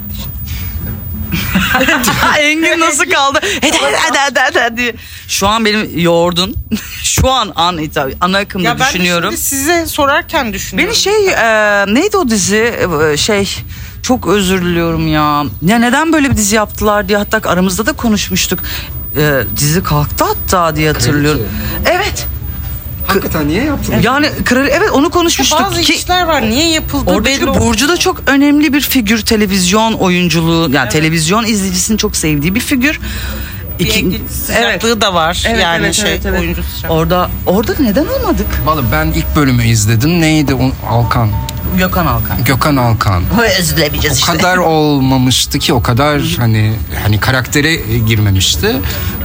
Engin 2.40 2.80
nasıl 2.80 3.04
kaldı? 3.10 3.38
Hadi 3.62 3.76
hadi 3.78 4.18
hadi 4.18 4.38
hadi 4.38 4.58
hadi. 4.60 4.94
Şu 5.28 5.48
an 5.48 5.64
benim 5.64 5.98
yoğurdun. 5.98 6.54
Şu 7.02 7.30
an 7.30 7.52
an 7.54 7.78
itabi. 7.78 8.16
Ana 8.20 8.38
akımda 8.38 8.68
Ya 8.68 8.78
ben 8.78 8.86
de 8.86 8.88
düşünüyorum. 8.90 9.30
şimdi 9.30 9.42
size 9.42 9.86
sorarken 9.86 10.52
düşünüyorum. 10.52 10.92
Beni 10.94 10.96
şey 11.02 11.28
e, 11.28 11.84
neydi 11.94 12.16
o 12.16 12.28
dizi 12.28 12.74
E, 13.12 13.16
şey 13.16 13.48
çok 14.02 14.26
özür 14.26 14.62
diliyorum 14.62 15.08
ya. 15.08 15.44
Ya 15.62 15.78
neden 15.78 16.12
böyle 16.12 16.30
bir 16.30 16.36
dizi 16.36 16.56
yaptılar 16.56 17.08
diye 17.08 17.18
hatta 17.18 17.50
aramızda 17.50 17.86
da 17.86 17.92
konuşmuştuk. 17.92 18.58
E, 19.16 19.40
dizi 19.56 19.82
kalktı 19.82 20.24
hatta 20.24 20.76
diye 20.76 20.92
hatırlıyorum. 20.92 21.42
Evet. 21.86 22.26
Hakikaten 23.06 23.48
niye 23.48 23.64
yaptın? 23.64 23.94
Yani 24.02 24.28
kral 24.44 24.68
evet 24.68 24.90
onu 24.92 25.10
konuşmuştuk 25.10 25.60
bazı 25.60 25.80
ki 25.80 25.94
işler 25.94 26.26
var 26.26 26.42
niye 26.42 26.70
yapıldı 26.70 27.10
Oradaki 27.10 27.40
belli 27.40 27.50
olmuyor. 27.50 27.66
Burcu 27.66 27.88
da 27.88 27.96
çok 27.96 28.22
önemli 28.26 28.72
bir 28.72 28.80
figür 28.80 29.20
televizyon 29.20 29.92
oyunculuğu 29.92 30.70
yani 30.72 30.88
televizyon 30.88 31.44
izleyicisinin 31.44 31.98
çok 31.98 32.16
sevdiği 32.16 32.54
bir 32.54 32.60
figür. 32.60 33.00
Bir 33.78 34.20
sıcaklığı 34.30 35.00
da 35.00 35.14
var 35.14 35.44
Evet, 35.48 35.62
yani 35.62 35.84
evet, 35.84 35.94
şey 35.94 36.10
evet, 36.10 36.26
evet. 36.26 36.40
oyuncu 36.40 36.62
sıcaklığı. 36.62 36.94
Orada 36.94 37.30
orada 37.46 37.74
neden 37.80 38.06
olmadık? 38.06 38.46
Vallahi 38.64 38.84
ben 38.92 39.06
ilk 39.06 39.36
bölümü 39.36 39.64
izledim. 39.64 40.20
Neydi 40.20 40.54
o 40.54 40.70
Alkan? 40.90 41.30
Gökhan 41.78 42.06
Alkan. 42.06 42.44
Gökhan 42.44 42.76
Alkan. 42.76 43.22
Özlemeyeceğiz 43.60 44.16
O 44.16 44.20
işte. 44.20 44.32
kadar 44.32 44.56
olmamıştı 44.56 45.58
ki 45.58 45.72
o 45.72 45.82
kadar 45.82 46.22
hani 46.38 46.72
hani 47.02 47.20
karaktere 47.20 47.74
girmemişti. 48.06 48.76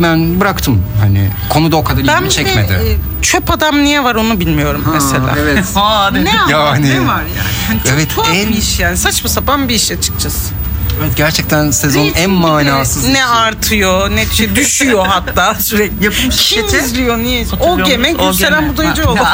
Ben 0.01 0.39
bıraktım 0.39 0.83
hani 1.01 1.29
konuda 1.50 1.75
o 1.75 1.83
kadar 1.83 1.98
Ben 2.07 2.13
ilgimi 2.13 2.25
de, 2.25 2.29
çekmedi. 2.29 2.74
e, 2.74 2.98
çöp 3.21 3.51
adam 3.51 3.83
niye 3.83 4.03
var 4.03 4.15
onu 4.15 4.39
bilmiyorum 4.39 4.83
mesela. 4.93 5.36
Evet. 5.41 5.65
Ha, 5.75 6.12
Ne, 6.12 6.17
Yani- 6.19 6.51
yani, 6.51 6.89
ne 6.89 7.07
var 7.07 7.19
yani? 7.21 7.29
Hani 7.67 7.79
çok 7.83 7.91
Evet, 7.93 8.10
tuhaf 8.15 8.29
en- 8.36 8.50
bir 8.50 8.57
iş 8.57 8.79
yani 8.79 8.98
saçma 8.98 9.29
sapan 9.29 9.69
bir 9.69 9.75
iş 9.75 9.91
açıkçası. 9.91 10.53
Evet, 11.01 11.17
gerçekten 11.17 11.72
sezonun 11.72 12.03
en 12.05 12.13
Reytingi 12.13 12.24
de 12.24 12.27
manasız 12.27 13.05
Ne 13.05 13.12
işi. 13.12 13.24
artıyor 13.25 14.12
ne 14.15 14.25
şey 14.25 14.55
düşüyor 14.55 15.05
hatta 15.08 15.55
sürekli. 15.60 16.03
Yapım 16.05 16.20
Kim 16.20 16.31
şirketi- 16.31 16.77
izliyor 16.86 17.17
niye? 17.17 17.46
O 17.60 17.84
geme 17.84 18.12
Gülseren. 18.12 18.70
Budayıcıoğlu. 18.74 19.20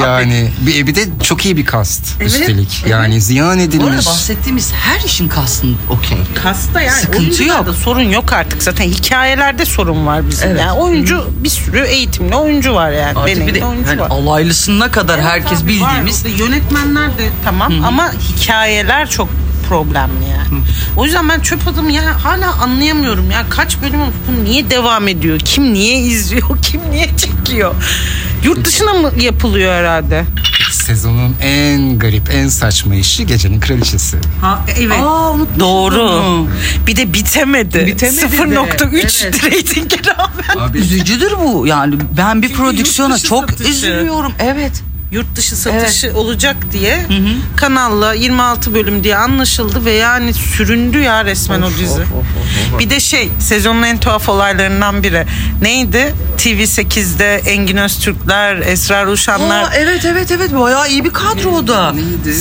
Yani 0.00 0.50
bir, 0.60 0.86
bir 0.86 0.94
de 0.94 1.04
çok 1.22 1.44
iyi 1.44 1.56
bir 1.56 1.64
kast 1.64 2.02
Evet, 2.20 2.26
üstelik. 2.30 2.78
evet. 2.82 2.90
Yani 2.90 3.20
ziyan 3.20 3.48
Bu 3.48 3.52
arada 3.52 3.62
edilmiş. 3.64 4.06
bahsettiğimiz 4.06 4.72
her 4.72 5.00
işin 5.00 5.28
kastın 5.28 5.76
okey. 5.90 6.18
Kasta 6.42 6.80
yani 6.80 7.00
Sıkıntı 7.00 7.44
yok. 7.44 7.66
sorun 7.84 8.00
yok 8.02 8.32
artık 8.32 8.62
zaten 8.62 8.84
hikayelerde 8.84 9.64
sorun 9.64 10.06
var 10.06 10.28
bizim. 10.30 10.48
Evet. 10.50 10.60
Yani 10.60 10.72
oyuncu 10.72 11.30
bir 11.44 11.48
sürü 11.48 11.84
eğitimli 11.84 12.34
oyuncu 12.34 12.74
var 12.74 12.90
yani. 12.90 13.18
Artık 13.18 13.46
bir 13.46 13.54
de 13.54 13.64
oyuncu 13.64 13.90
hani 13.90 14.00
var. 14.00 14.08
alaylısına 14.10 14.90
kadar 14.90 15.20
herkes 15.20 15.58
Tabii 15.60 15.68
bildiğimiz 15.68 16.24
var. 16.24 16.30
yönetmenler 16.30 17.18
de 17.18 17.28
tamam 17.44 17.72
ama 17.84 18.12
hikayeler 18.12 19.10
çok 19.10 19.28
problemli 19.68 20.28
yani. 20.30 20.62
O 20.96 21.04
yüzden 21.04 21.28
ben 21.28 21.40
çöp 21.40 21.68
adamı 21.68 21.92
ya 21.92 22.24
hala 22.24 22.52
anlayamıyorum 22.52 23.30
ya 23.30 23.44
kaç 23.50 23.80
bölüm 23.82 24.00
bu 24.28 24.44
niye 24.44 24.70
devam 24.70 25.08
ediyor? 25.08 25.38
Kim 25.38 25.74
niye 25.74 25.98
izliyor? 25.98 26.58
Kim 26.62 26.80
niye 26.90 27.06
çekiyor? 27.16 27.74
Yurt 28.44 28.64
dışına 28.66 28.92
mı 28.92 29.10
yapılıyor 29.20 29.72
herhalde? 29.72 30.24
Sezonun 30.72 31.36
en 31.42 31.98
garip, 31.98 32.30
en 32.34 32.48
saçma 32.48 32.94
işi 32.94 33.26
Gecenin 33.26 33.60
Kraliçesi. 33.60 34.16
Ha 34.40 34.64
evet. 34.78 35.00
Aa 35.02 35.30
unutmuşum 35.30 35.60
Doğru. 35.60 36.46
Bir 36.86 36.96
de 36.96 37.14
bitemedi. 37.14 37.86
Bitemedi 37.86 38.20
de. 38.32 38.36
0.3 38.36 39.22
Evet. 39.24 39.44
reytinge 39.52 39.96
rağmen. 40.06 40.72
Üzücüdür 40.74 41.32
bu 41.44 41.66
yani 41.66 41.94
ben 42.16 42.42
bir 42.42 42.48
Çünkü 42.48 42.60
prodüksiyona 42.62 43.18
çok 43.18 43.50
satışı. 43.50 43.70
üzülüyorum 43.70 44.32
evet. 44.38 44.82
Yurt 45.12 45.36
dışı 45.36 45.56
satışı 45.56 46.12
olacak 46.14 46.56
diye 46.72 47.06
kanalla 47.56 48.12
26 48.14 48.74
bölüm 48.74 49.04
diye 49.04 49.16
anlaşıldı 49.16 49.84
ve 49.84 49.92
yani 49.92 50.34
süründü 50.34 50.98
ya 50.98 51.24
resmen 51.24 51.62
o 51.62 51.70
dizi. 51.70 52.02
Bir 52.78 52.90
de 52.90 53.00
şey 53.00 53.28
sezonun 53.40 53.82
en 53.82 53.98
tuhaf 54.00 54.28
olaylarından 54.28 55.02
biri 55.02 55.26
neydi? 55.62 56.14
TV8'de 56.38 57.34
Engin 57.36 57.76
Öztürkler, 57.76 58.56
Esra 58.56 59.06
Ruşanlar 59.06 59.62
Aa, 59.62 59.70
evet 59.74 60.04
evet 60.04 60.30
evet 60.32 60.54
bayağı 60.54 60.90
iyi 60.90 61.04
bir 61.04 61.10
kadro 61.10 61.50
o 61.50 61.66
da. 61.66 61.92
Neydi? 61.92 62.34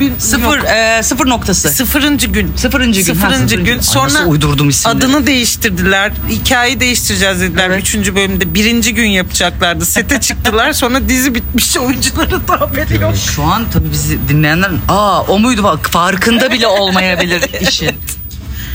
01 0.00 0.12
Sıfır, 0.18 0.58
e, 0.98 1.02
sıfır 1.02 1.26
noktası. 1.28 1.68
Sıfırıncı 1.68 2.26
gün. 2.26 2.52
Sıfırıncı 2.56 3.00
gün, 3.00 3.14
ha, 3.14 3.20
Sıfırıncı 3.30 3.56
gün. 3.56 3.64
gün. 3.64 3.72
Ay, 3.76 3.82
Sonra 3.82 4.04
nasıl 4.04 4.30
uydurdum 4.30 4.68
isimleri. 4.68 4.98
adını 4.98 5.26
değiştirdiler. 5.26 6.12
Hikayeyi 6.28 6.80
değiştireceğiz 6.80 7.40
dediler. 7.40 7.66
Evet. 7.70 7.80
Üçüncü 7.82 8.14
bölümde 8.16 8.54
birinci 8.54 8.94
gün 8.94 9.08
yapacaklardı. 9.08 9.86
Sete 9.86 10.20
çıktılar. 10.20 10.72
Sonra 10.86 11.08
dizi 11.08 11.34
bitmiş. 11.34 11.76
Oyuncuların 12.14 12.48
da 12.48 12.60
haberi 12.60 13.02
yok. 13.02 13.16
Şu 13.16 13.42
an 13.42 13.64
tabii 13.72 13.90
bizi 13.90 14.28
dinleyenler 14.28 14.70
aa 14.88 15.22
o 15.22 15.38
muydu 15.38 15.62
bak 15.62 15.88
farkında 15.90 16.52
bile 16.52 16.66
olmayabilir 16.66 17.60
işin. 17.60 17.96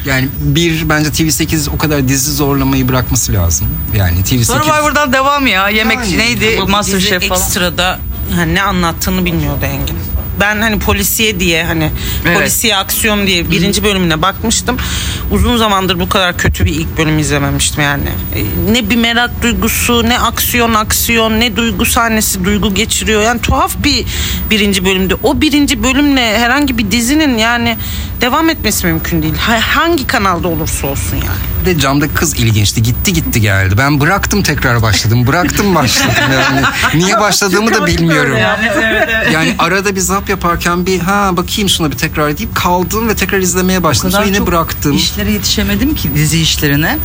Yani 0.05 0.29
bir 0.39 0.89
bence 0.89 1.09
TV8 1.09 1.69
o 1.75 1.77
kadar 1.77 2.07
dizi 2.07 2.33
zorlamayı 2.33 2.87
bırakması 2.87 3.33
lazım. 3.33 3.67
Yani 3.95 4.19
TV8 4.19 4.43
Survivor'dan 4.45 5.13
devam 5.13 5.47
ya. 5.47 5.69
Yemek 5.69 5.97
Yani, 5.97 6.17
neydi? 6.17 6.55
Ama 6.57 6.67
bu 6.67 6.71
Masterchef 6.71 7.21
dizi 7.21 7.29
falan. 7.29 7.41
Ekstrada 7.41 7.99
hani 8.35 8.55
ne 8.55 8.61
anlattığını 8.61 9.25
bilmiyordu 9.25 9.65
Engin. 9.65 9.97
Ben 10.41 10.61
hani 10.61 10.79
polisiye 10.79 11.39
diye 11.39 11.63
hani 11.63 11.91
Evet. 12.25 12.37
polisiye 12.37 12.75
aksiyon 12.75 13.27
diye 13.27 13.51
birinci 13.51 13.83
bölümüne 13.83 14.21
bakmıştım. 14.21 14.77
Uzun 15.31 15.57
zamandır 15.57 15.99
bu 15.99 16.09
kadar 16.09 16.37
kötü 16.37 16.65
bir 16.65 16.71
ilk 16.73 16.97
bölüm 16.97 17.19
izlememiştim 17.19 17.83
yani. 17.83 18.09
E, 18.35 18.73
Ne 18.73 18.89
bir 18.89 18.95
merak 18.95 19.43
duygusu, 19.43 20.09
ne 20.09 20.19
aksiyon 20.19 20.73
aksiyon, 20.73 21.39
ne 21.39 21.55
duygu 21.55 21.85
sahnesi 21.85 22.45
duygu 22.45 22.73
geçiriyor. 22.73 23.21
Yani 23.21 23.41
tuhaf 23.41 23.71
bir 23.83 24.05
birinci 24.49 24.85
bölümde. 24.85 25.15
O 25.23 25.41
birinci 25.41 25.83
bölümle 25.83 26.37
herhangi 26.39 26.77
bir 26.77 26.91
dizinin 26.91 27.37
yani 27.37 27.77
devam 28.21 28.49
etmesi 28.49 28.87
mümkün 28.87 29.23
değil. 29.23 29.35
Ha- 29.35 29.59
Hangi 29.81 30.07
kanalda 30.07 30.47
olursa 30.47 30.87
olsun 30.87 31.15
yani. 31.15 31.60
De 31.65 31.79
camdaki 31.79 32.13
kız 32.13 32.39
ilginçti. 32.39 32.83
Gitti 32.83 33.13
gitti 33.13 33.41
geldi. 33.41 33.77
Ben 33.77 33.99
bıraktım 33.99 34.43
tekrar 34.43 34.81
başladım. 34.81 35.27
Bıraktım 35.27 35.75
başladım. 35.75 36.13
Yani 36.33 36.61
niye 36.93 37.19
başladığımı 37.19 37.73
da 37.73 37.85
bilmiyorum. 37.85 38.37
Yani 39.33 39.55
arada 39.59 39.95
bir 39.95 39.99
zap 40.01 40.29
yaparken 40.29 40.85
bir 40.85 40.99
ha 40.99 41.29
bakayım 41.37 41.69
şuna 41.69 41.91
bir 41.91 41.97
tekrar 41.97 42.37
deyip 42.37 42.55
kaldım 42.55 43.09
ve 43.09 43.15
tekrar 43.15 43.39
izlemeye 43.39 43.83
başladım. 43.83 44.11
Sonra 44.11 44.25
yine 44.25 44.47
bıraktım. 44.47 44.93
işlere 44.97 45.31
yetişemedim 45.31 45.95
ki 45.95 46.15
dizi 46.15 46.41
işlerine. 46.41 46.97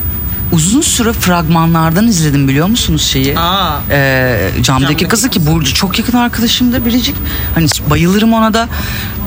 Uzun 0.53 0.81
süre 0.81 1.12
fragmanlardan 1.12 2.09
izledim 2.09 2.49
biliyor 2.49 2.67
musunuz 2.67 3.03
şeyi? 3.03 3.38
Aa. 3.38 3.79
Ee, 3.91 4.50
camdaki 4.62 4.62
Camdaki 4.62 5.09
kızı 5.09 5.31
ki 5.31 5.47
Burcu 5.47 5.75
çok 5.75 5.99
yakın 5.99 6.19
arkadaşımdır 6.19 6.85
Biricik. 6.85 7.17
Hani 7.55 7.67
bayılırım 7.91 8.33
ona 8.33 8.55
da. 8.55 8.69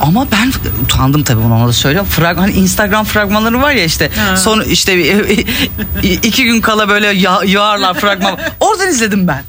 Ama 0.02 0.28
ben 0.32 0.54
utandım 0.84 1.24
tabii 1.24 1.44
bunu 1.44 1.56
ona 1.56 1.68
da 1.68 1.74
söylüyorum. 1.74 2.10
Frag, 2.12 2.38
hani 2.38 2.52
Instagram 2.52 3.06
fragmanları 3.06 3.62
var 3.62 3.72
ya 3.72 3.84
işte. 3.84 4.12
Son 4.38 4.62
işte 4.62 5.16
iki 6.04 6.44
gün 6.44 6.62
kala 6.62 6.90
böyle 6.90 7.08
ya, 7.08 7.40
yağarlar 7.46 7.94
fragman. 7.94 8.38
Oradan 8.60 8.88
izledim 8.88 9.28
ben. 9.28 9.44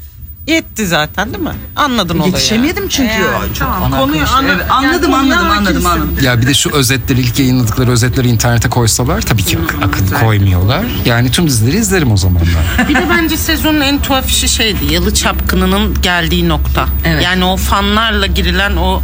Yetti 0.51 0.87
zaten 0.87 1.33
değil 1.33 1.43
mi? 1.43 1.51
Anladın 1.75 2.19
olayı. 2.19 2.31
Yetişememedim 2.31 2.87
çünkü. 2.89 3.13
Ay, 3.13 3.47
çok 3.47 3.57
tamam. 3.57 3.83
ana 3.83 3.99
Konuyu 3.99 4.21
akım 4.21 4.25
işte. 4.25 4.37
ana- 4.37 4.47
Evet, 4.51 4.65
anladım, 4.71 5.11
yani 5.11 5.15
anladım, 5.35 5.49
anladım, 5.51 5.65
hakimsin. 5.65 5.89
anladım. 5.89 6.17
Ya 6.23 6.41
bir 6.41 6.47
de 6.47 6.53
şu 6.53 6.69
özetleri 6.71 7.21
ilk 7.21 7.39
yayınladıkları 7.39 7.91
özetleri 7.91 8.27
internete 8.27 8.69
koysalar 8.69 9.21
tabii 9.21 9.43
ki 9.43 9.57
ak- 9.63 9.83
akıl 9.83 10.25
koymuyorlar. 10.25 10.85
Yani 11.05 11.31
tüm 11.31 11.47
dizileri 11.47 11.77
izlerim 11.77 12.11
o 12.11 12.17
zaman 12.17 12.41
ben. 12.77 12.87
Bir 12.89 12.95
de 12.95 13.05
bence 13.09 13.37
sezonun 13.37 13.81
en 13.81 14.01
tuhaf 14.01 14.29
işi 14.29 14.49
şeydi. 14.49 14.93
Yalı 14.93 15.13
Çapkını'nın 15.13 16.01
geldiği 16.01 16.49
nokta. 16.49 16.85
Evet. 17.05 17.23
Yani 17.23 17.45
o 17.45 17.57
fanlarla 17.57 18.25
girilen 18.25 18.75
o 18.75 19.01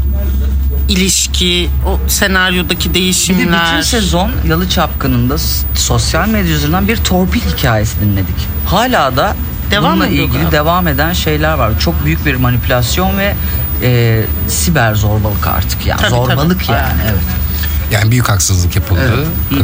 ilişki, 0.90 1.70
o 1.88 2.00
senaryodaki 2.10 2.90
Bir 2.90 2.94
de 2.94 3.00
değişimler. 3.00 3.72
bütün 3.74 3.82
sezon 3.82 4.32
Yalı 4.48 4.70
Çapkını'nda 4.70 5.38
s- 5.38 5.66
sosyal 5.76 6.28
medya 6.28 6.56
üzerinden 6.56 6.88
bir 6.88 6.98
torpil 6.98 7.42
hikayesi 7.42 8.00
dinledik. 8.02 8.36
Hala 8.66 9.16
da 9.18 9.36
Devam 9.72 9.92
bununla 9.92 10.08
ediyor 10.08 10.24
ilgili 10.24 10.38
galiba. 10.38 10.52
devam 10.52 10.88
eden 10.88 11.14
şeyler 11.14 11.54
var. 11.54 11.72
Çok 11.80 12.06
büyük 12.06 12.26
bir 12.26 12.36
manipülasyon 12.36 13.18
ve 13.18 13.34
e, 13.84 14.22
siber 14.48 14.94
zorbalık 14.94 15.48
artık 15.48 15.86
yani. 15.86 16.00
Tabii, 16.02 16.10
zorbalık 16.10 16.66
tabii. 16.68 16.78
yani 16.78 17.02
evet. 17.06 17.24
Yani 17.92 18.12
büyük 18.12 18.30
haksızlık 18.30 18.76
yapıldı. 18.76 19.26
Ee, 19.52 19.58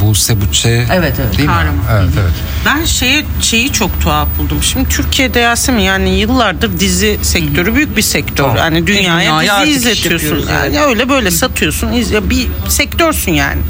Buse 0.00 0.40
Buçe 0.40 0.86
Evet, 0.92 1.14
evet. 1.24 1.38
değil 1.38 1.48
mi? 1.48 1.54
Evet 1.92 2.10
evet. 2.20 2.32
Ben 2.66 2.84
şeyi, 2.84 3.24
şeyi 3.40 3.72
çok 3.72 4.00
tuhaf 4.00 4.28
buldum. 4.38 4.62
Şimdi 4.62 4.88
Türkiye'de 4.88 5.38
Yasemin 5.40 5.82
yani 5.82 6.10
yıllardır 6.10 6.80
dizi 6.80 7.18
sektörü 7.22 7.74
büyük 7.74 7.96
bir 7.96 8.02
sektör. 8.02 8.44
Tamam. 8.44 8.56
Yani 8.56 8.86
dünyaya, 8.86 9.40
Dünyaya 9.40 9.66
dizi 9.66 9.72
izletiyorsun. 9.90 10.36
Yani 10.52 10.76
evet. 10.76 10.86
öyle 10.88 11.08
böyle 11.08 11.30
satıyorsun. 11.30 11.92
iz- 11.92 12.10
ya 12.10 12.30
bir 12.30 12.48
sektörsün 12.68 13.32
yani. 13.32 13.60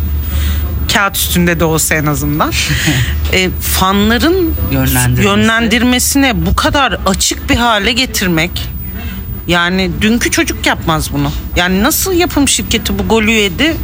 Kağıt 0.93 1.17
üstünde 1.17 1.61
de 1.61 1.65
olsa 1.65 1.95
en 1.95 2.07
azından. 2.07 2.53
e, 3.33 3.51
fanların 3.51 4.55
Yönlendirmesi. 4.73 5.23
yönlendirmesine 5.29 6.47
bu 6.47 6.57
kadar 6.57 6.99
açık 7.07 7.51
bir 7.51 7.57
hale 7.57 7.93
getirmek 7.93 8.69
yani 9.47 9.91
dünkü 10.01 10.31
çocuk 10.31 10.67
yapmaz 10.67 11.13
bunu. 11.13 11.33
Yani 11.57 11.83
nasıl 11.83 12.13
yapım 12.13 12.49
şirketi 12.49 12.99
bu 12.99 13.09
golü 13.09 13.31
yedi 13.31 13.77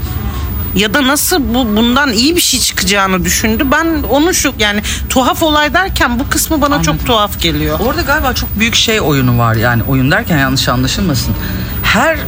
ya 0.74 0.94
da 0.94 1.06
nasıl 1.06 1.54
bu 1.54 1.76
bundan 1.76 2.12
iyi 2.12 2.36
bir 2.36 2.40
şey 2.40 2.60
çıkacağını 2.60 3.24
düşündü. 3.24 3.64
Ben 3.72 3.86
onu 4.10 4.34
şu 4.34 4.52
yani 4.58 4.82
tuhaf 5.08 5.42
olay 5.42 5.74
derken 5.74 6.18
bu 6.18 6.28
kısmı 6.28 6.60
bana 6.60 6.74
Anladım. 6.74 6.96
çok 6.96 7.06
tuhaf 7.06 7.40
geliyor. 7.40 7.80
Orada 7.80 8.02
galiba 8.02 8.32
çok 8.34 8.58
büyük 8.60 8.74
şey 8.74 9.00
oyunu 9.00 9.38
var 9.38 9.54
yani 9.54 9.82
oyun 9.82 10.10
derken 10.10 10.38
yanlış 10.38 10.68
anlaşılmasın. 10.68 11.34
Her 11.82 12.18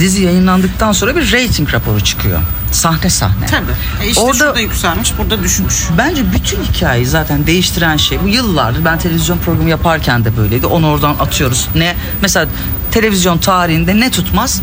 dizi 0.00 0.22
yayınlandıktan 0.24 0.92
sonra 0.92 1.16
bir 1.16 1.32
rating 1.32 1.74
raporu 1.74 2.00
çıkıyor. 2.00 2.40
Sahne 2.72 3.10
sahne. 3.10 3.46
Tabii. 3.46 4.04
E 4.06 4.08
işte 4.08 4.20
Orada- 4.20 4.38
şurada 4.38 4.60
yükselmiş, 4.60 5.18
burada 5.18 5.42
düşmüş. 5.42 5.84
Bence 5.98 6.32
bütün 6.32 6.58
hikayeyi 6.72 7.06
zaten 7.06 7.46
değiştiren 7.46 7.96
şey 7.96 8.22
bu 8.22 8.28
yıllardır 8.28 8.84
ben 8.84 8.98
televizyon 8.98 9.38
programı 9.38 9.70
yaparken 9.70 10.24
de 10.24 10.36
böyleydi. 10.36 10.66
Onu 10.66 10.88
oradan 10.88 11.14
atıyoruz. 11.20 11.68
Ne 11.74 11.96
mesela 12.22 12.46
televizyon 12.90 13.38
tarihinde 13.38 14.00
ne 14.00 14.10
tutmaz? 14.10 14.62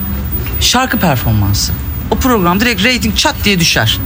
Şarkı 0.62 0.98
performansı. 0.98 1.74
O 2.12 2.16
program 2.16 2.60
direkt 2.60 2.86
rating 2.86 3.16
çat 3.16 3.36
diye 3.44 3.60
düşer. 3.60 4.00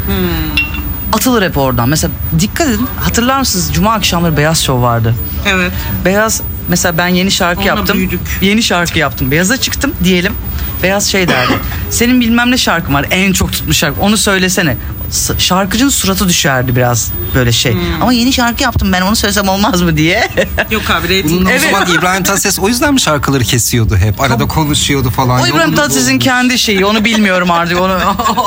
Atılır 1.14 1.42
hep 1.44 1.58
oradan. 1.58 1.90
Mesela 1.90 2.12
dikkat 2.40 2.68
edin 2.68 2.88
hatırlar 3.00 3.40
mısınız 3.40 3.70
Cuma 3.74 3.94
akşamları 3.94 4.38
Beyaz 4.38 4.64
Show 4.64 4.82
vardı. 4.84 5.16
Evet. 5.48 5.72
Beyaz 6.06 6.42
mesela 6.68 6.98
ben 6.98 7.08
yeni 7.08 7.32
şarkı 7.32 7.62
Onunla 7.62 7.76
yaptım. 7.76 7.98
büyüdük. 7.98 8.20
Yeni 8.42 8.64
şarkı 8.64 9.00
yaptım. 9.00 9.32
Beyaza 9.32 9.58
çıktım 9.58 9.94
diyelim. 10.04 10.34
Beyaz 10.84 11.08
şey 11.12 11.28
derdi. 11.28 11.52
Senin 11.90 12.22
bilmem 12.22 12.52
ne 12.52 12.58
şarkın 12.58 12.94
var. 12.94 13.06
En 13.12 13.34
çok 13.34 13.52
tutmuş 13.52 13.78
şarkı. 13.78 14.02
Onu 14.02 14.18
söylesene. 14.18 14.78
S- 15.10 15.40
Şarkıcının 15.40 15.90
suratı 15.90 16.30
düşerdi 16.30 16.76
biraz 16.76 17.12
böyle 17.36 17.52
şey. 17.52 17.74
Hmm. 17.74 18.02
Ama 18.02 18.14
yeni 18.14 18.34
şarkı 18.34 18.64
yaptım 18.64 18.92
ben 18.94 19.02
onu 19.02 19.16
söylesem 19.16 19.48
olmaz 19.50 19.82
mı 19.82 19.98
diye. 19.98 20.30
Yok 20.72 20.90
abi 20.90 21.04
rating. 21.20 21.32
Bunun 21.42 21.50
Evet. 21.50 21.62
o 21.68 21.72
zaman 21.72 21.96
İbrahim 22.00 22.24
Tatlıses 22.24 22.60
o 22.60 22.68
yüzden 22.68 22.94
mi 22.94 23.02
şarkıları 23.02 23.44
kesiyordu 23.44 23.98
hep? 23.98 24.22
Arada 24.22 24.48
konuşuyordu 24.48 25.10
falan. 25.10 25.42
o 25.42 25.48
İbrahim 25.48 25.62
Yolunu 25.62 25.76
Tatlıses'in 25.76 26.10
bulmuş. 26.12 26.24
kendi 26.26 26.60
şeyi. 26.60 26.86
Onu 26.86 27.06
bilmiyorum 27.06 27.52
artık. 27.52 27.82
Onu 27.82 27.98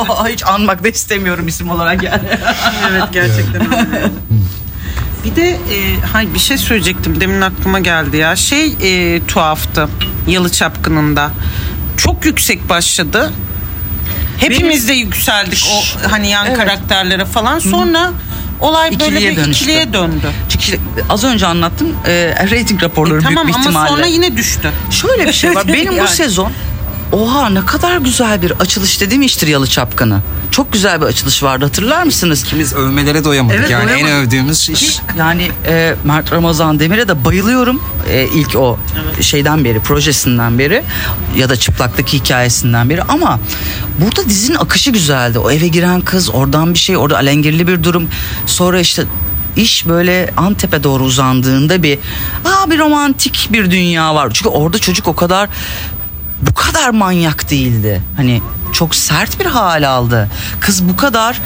hiç 0.29 0.47
anmak 0.47 0.85
da 0.85 0.89
istemiyorum 0.89 1.49
isim 1.49 1.71
olarak 1.71 2.03
yani. 2.03 2.23
evet 2.91 3.03
gerçekten 3.13 3.73
öyle. 3.75 4.11
Bir 5.25 5.37
de 5.37 5.51
e, 5.51 6.01
hay 6.13 6.35
bir 6.35 6.39
şey 6.39 6.59
söyleyecektim 6.59 7.21
demin 7.21 7.41
aklıma 7.41 7.79
geldi 7.81 8.17
ya. 8.17 8.37
Şey 8.37 8.77
e, 8.83 9.21
tuhaftı 9.27 9.89
Yalı 10.29 10.53
Çapkını'nda. 10.53 11.31
Çok 11.97 12.25
yüksek 12.25 12.69
başladı. 12.69 13.33
Hepimiz 14.39 14.89
de 14.89 14.93
yükseldik 14.93 15.67
o 15.73 16.09
hani 16.11 16.29
yan 16.31 16.47
Evet. 16.47 16.57
karakterlere 16.59 17.25
falan. 17.25 17.59
Sonra 17.59 18.11
olay 18.61 18.91
böyle 18.91 19.05
İkiliye 19.07 19.31
bir 19.31 19.37
dönüştü. 19.37 19.65
ikiliye 19.65 19.93
döndü. 19.93 20.31
Çünkü 20.49 20.81
az 21.11 21.25
önce 21.25 21.47
anlattım 21.47 21.97
e, 22.07 22.35
rating 22.51 22.83
raporları 22.83 23.19
E, 23.21 23.23
tamam 23.23 23.45
büyük 23.45 23.49
bir 23.59 23.61
ama 23.61 23.71
ihtimalle. 23.71 23.89
sonra 23.89 24.07
yine 24.07 24.37
düştü. 24.37 24.71
Şöyle 24.91 25.27
bir 25.27 25.33
şey 25.33 25.55
var. 25.55 25.69
Benim 25.69 25.93
bu 25.93 25.97
Yani. 25.97 26.09
sezon 26.09 26.53
Oha 27.13 27.49
ne 27.49 27.65
kadar 27.65 27.97
güzel 27.99 28.43
bir 28.43 28.51
açılış 28.51 29.01
dediğim 29.01 29.23
iştir 29.23 29.47
Yalı 29.47 29.67
Çapkını. 29.67 30.21
Çok 30.51 30.73
güzel 30.73 31.01
bir 31.01 31.07
açılış 31.07 31.43
vardı 31.43 31.65
hatırlar 31.65 32.03
mısınız? 32.03 32.45
Biz 32.59 32.75
övmelere 32.75 33.25
doyamadık. 33.25 33.59
Evet, 33.61 33.71
yani 33.71 33.91
en 33.91 34.01
doyamadık. 34.01 34.27
övdüğümüz 34.27 34.71
iş. 34.71 34.99
Yani 35.19 35.51
e, 35.67 35.95
Mert 36.05 36.33
Ramazan 36.33 36.79
Demir'e 36.81 37.09
de 37.09 37.25
bayılıyorum. 37.25 37.83
E, 38.11 38.29
ilk 38.35 38.57
o 38.57 38.79
şeyden 39.21 39.65
beri, 39.65 39.81
projesinden 39.81 40.59
beri 40.59 40.83
ya 41.37 41.49
da 41.49 41.57
çıplaktaki 41.57 42.19
hikayesinden 42.19 42.91
beri 42.91 43.03
ama 43.03 43.41
burada 43.99 44.29
dizinin 44.29 44.57
akışı 44.57 44.91
güzeldi. 44.91 45.39
O 45.39 45.51
eve 45.51 45.69
giren 45.69 46.01
kız, 46.01 46.31
oradan 46.31 46.75
bir 46.75 46.79
şey, 46.79 46.97
orada 46.97 47.17
alengirli 47.17 47.69
bir 47.69 47.85
durum. 47.85 48.09
Sonra 48.47 48.81
işte 48.81 49.05
iş 49.57 49.89
böyle 49.89 50.31
Antep'e 50.37 50.85
doğru 50.85 51.03
uzandığında 51.05 51.83
bir 51.83 51.99
aa 52.45 52.71
bir 52.71 52.79
romantik 52.79 53.49
bir 53.53 53.71
dünya 53.71 54.15
var. 54.15 54.31
Çünkü 54.33 54.49
orada 54.49 54.79
çocuk 54.79 55.09
o 55.09 55.17
kadar 55.17 55.49
bu 56.43 56.55
kadar 56.55 56.91
manyak 56.91 57.51
değildi. 57.51 58.03
Hani 58.17 58.43
çok 58.73 58.95
sert 58.95 59.41
bir 59.41 59.47
hal 59.47 59.89
aldı. 59.89 60.29
Kız 60.61 60.89
bu 60.89 60.97
kadar 60.97 61.41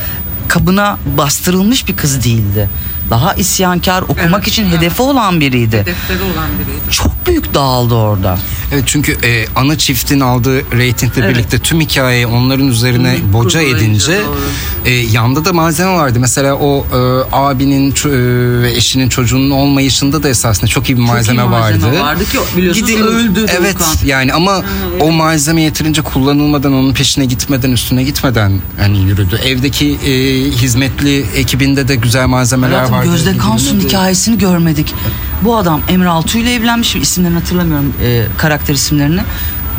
kabına 0.48 0.98
bastırılmış 1.18 1.88
bir 1.88 1.96
kız 1.96 2.24
değildi. 2.24 2.70
Daha 3.10 3.34
isyankar, 3.34 4.02
okumak 4.02 4.48
için 4.48 4.66
hedefi 4.66 5.02
olan 5.02 5.40
biriydi. 5.40 5.78
Hedefleri 5.78 6.22
olan 6.22 6.48
biriydi. 6.58 6.90
Çok 6.90 7.26
büyük 7.26 7.54
dağıldı 7.54 7.94
orada. 7.94 8.38
Evet 8.72 8.84
çünkü 8.86 9.12
e, 9.24 9.46
ana 9.56 9.78
çiftin 9.78 10.20
aldığı 10.20 10.78
reytingle 10.78 11.28
birlikte 11.28 11.58
tüm 11.58 11.80
hikayeyi 11.80 12.26
onların 12.26 12.66
üzerine 12.68 13.16
boca 13.32 13.60
kurgulayınca 13.60 13.84
edince 13.86 14.20
doğru. 14.26 14.38
e, 14.84 14.90
yanda 14.92 15.44
da 15.44 15.52
malzeme 15.52 15.90
vardı. 15.90 16.18
Mesela 16.20 16.54
o 16.54 16.86
e, 16.92 16.96
abinin 17.32 17.90
e, 17.90 18.62
ve 18.62 18.72
eşinin 18.72 19.08
çocuğunun 19.08 19.50
olmayışında 19.50 20.22
da 20.22 20.28
esasında 20.28 20.66
çok 20.66 20.88
iyi 20.90 20.96
bir 20.96 21.02
malzeme, 21.02 21.42
iyi 21.42 21.48
malzeme 21.48 21.86
vardı. 21.86 22.00
vardı 22.00 22.24
ki 22.24 22.38
biliyorsunuz 22.56 22.90
öldü 23.00 23.46
Evet 23.60 23.78
Doğukan. 23.78 24.06
yani 24.06 24.32
ama 24.32 24.62
o 25.00 25.12
malzeme 25.12 25.62
yeterince 25.62 26.02
kullanılmadan 26.02 26.72
onun 26.72 26.94
peşine 26.94 27.24
gitmeden 27.24 27.70
üstüne 27.72 28.02
gitmeden 28.04 28.60
hani 28.78 28.98
yürüdü. 29.00 29.40
Evdeki 29.44 29.86
e, 30.06 30.10
hizmetli 30.50 31.24
ekibinde 31.36 31.88
de 31.88 31.96
güzel 31.96 32.26
malzemeler 32.26 32.74
Hayatım 32.74 32.94
vardı. 32.94 33.08
Gözde 33.10 33.36
Kansu'nun 33.36 33.80
hikayesini 33.80 34.38
görmedik. 34.38 34.94
Bu 35.42 35.56
adam 35.56 35.80
Emre 35.88 36.08
Altuğ 36.08 36.38
ile 36.38 36.54
evlenmiş. 36.54 36.96
İsimlerini 36.96 37.38
hatırlamıyorum 37.38 37.94
e, 38.04 38.24
karakter 38.38 38.74
isimlerini. 38.74 39.20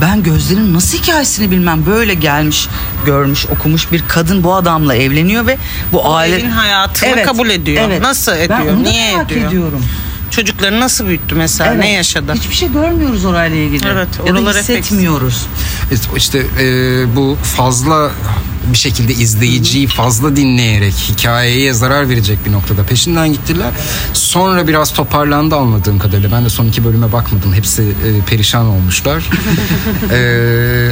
Ben 0.01 0.23
Gözde'nin 0.23 0.73
nasıl 0.73 0.97
hikayesini 0.97 1.51
bilmem. 1.51 1.85
Böyle 1.85 2.13
gelmiş, 2.13 2.67
görmüş, 3.05 3.45
okumuş 3.45 3.91
bir 3.91 4.03
kadın 4.07 4.43
bu 4.43 4.55
adamla 4.55 4.95
evleniyor 4.95 5.47
ve 5.47 5.57
bu 5.91 5.99
O 5.99 6.13
aile... 6.13 6.35
evin 6.39 6.49
hayatını 6.49 7.23
kabul 7.23 7.49
ediyor. 7.49 8.01
Nasıl 8.01 8.31
ediyor? 8.31 8.59
Ben 8.67 8.73
onu 8.73 8.83
Niye 8.83 9.15
merak 9.15 9.31
ediyor? 9.31 9.47
ediyorum. 9.47 9.85
Çocukları 10.31 10.79
nasıl 10.79 11.07
büyüttü 11.07 11.35
mesela? 11.35 11.73
Evet. 11.73 11.83
Ne 11.83 11.91
yaşadı? 11.91 12.33
Hiçbir 12.33 12.55
şey 12.55 12.71
görmüyoruz 12.73 13.25
orayla 13.25 13.57
ilgili. 13.57 13.87
Evet, 13.87 14.07
ya 14.27 14.35
da 14.35 14.39
hissetmiyoruz. 14.59 15.45
İşte- 15.91 16.07
İşte 16.17 16.39
e, 16.39 16.65
bu 17.15 17.37
fazla 17.43 18.11
bir 18.71 18.77
şekilde 18.77 19.13
izleyiciyi 19.13 19.87
fazla 19.87 20.35
dinleyerek 20.35 20.93
hikayeye 20.93 21.73
zarar 21.73 22.09
verecek 22.09 22.45
bir 22.45 22.51
noktada 22.51 22.83
peşinden 22.83 23.33
gittiler. 23.33 23.73
Sonra 24.13 24.67
biraz 24.67 24.93
toparlandı 24.93 25.55
anladığım 25.55 25.99
kadarıyla. 25.99 26.31
Ben 26.31 26.45
de 26.45 26.49
son 26.49 26.65
iki 26.65 26.85
bölüme 26.85 27.11
bakmadım. 27.11 27.53
Hepsi 27.53 27.81
e, 27.81 28.25
perişan 28.25 28.65
olmuşlar. 28.65 29.29
E, 30.11 30.89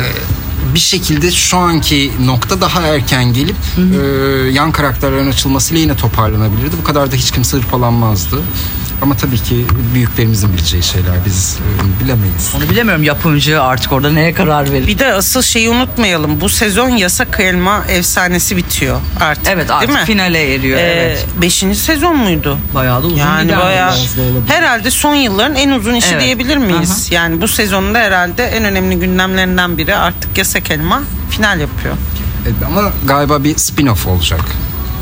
bir 0.73 0.79
şekilde 0.79 1.31
şu 1.31 1.57
anki 1.57 2.11
nokta 2.25 2.61
daha 2.61 2.81
erken 2.81 3.33
gelip 3.33 3.55
e, 3.77 4.07
yan 4.51 4.71
karakterlerin 4.71 5.29
açılmasıyla 5.29 5.81
yine 5.81 5.95
toparlanabilirdi. 5.95 6.75
Bu 6.81 6.83
kadar 6.83 7.11
da 7.11 7.15
hiç 7.15 7.31
kimse 7.31 7.57
hırpalanmazdı. 7.57 8.37
Ama 9.01 9.15
tabii 9.17 9.37
ki 9.37 9.65
büyüklerimizin 9.93 10.53
bileceği 10.53 10.83
şeyler 10.83 11.11
biz 11.25 11.57
e, 11.59 12.03
bilemeyiz. 12.03 12.51
Onu 12.57 12.69
bilemiyorum 12.69 13.03
yapımcı 13.03 13.61
artık 13.63 13.91
orada 13.91 14.11
neye 14.11 14.33
karar 14.33 14.71
verir. 14.71 14.87
Bir 14.87 14.99
de 14.99 15.13
asıl 15.13 15.41
şeyi 15.41 15.69
unutmayalım. 15.69 16.41
Bu 16.41 16.49
sezon 16.49 16.89
yasak 16.89 17.39
elma 17.39 17.83
efsanesi 17.89 18.57
bitiyor 18.57 18.99
artık. 19.19 19.47
Evet 19.47 19.71
artık 19.71 19.87
değil 19.89 19.99
mi? 19.99 20.05
finale 20.05 20.53
eriyor. 20.53 20.79
Ee, 20.79 20.81
evet. 20.81 21.25
Beşinci 21.41 21.79
sezon 21.79 22.17
muydu? 22.17 22.57
Bayağı 22.75 23.03
da 23.03 23.07
uzun 23.07 23.17
Yani 23.17 23.57
bayağı 23.57 23.93
herhalde 24.47 24.91
son 24.91 25.15
yılların 25.15 25.55
en 25.55 25.69
uzun 25.69 25.93
işi 25.93 26.09
Evet. 26.11 26.21
diyebilir 26.23 26.57
miyiz? 26.57 27.07
Yani 27.11 27.41
bu 27.41 27.47
sezonda 27.47 27.99
herhalde 27.99 28.43
en 28.45 28.63
önemli 28.65 28.99
gündemlerinden 28.99 29.77
biri 29.77 29.95
artık 29.95 30.37
yasak 30.37 30.71
elma 30.71 31.01
final 31.29 31.59
yapıyor. 31.59 31.95
E, 32.61 32.65
Ama 32.65 32.91
galiba 33.05 33.43
bir 33.43 33.55
spin-off 33.55 34.07
olacak. 34.09 34.41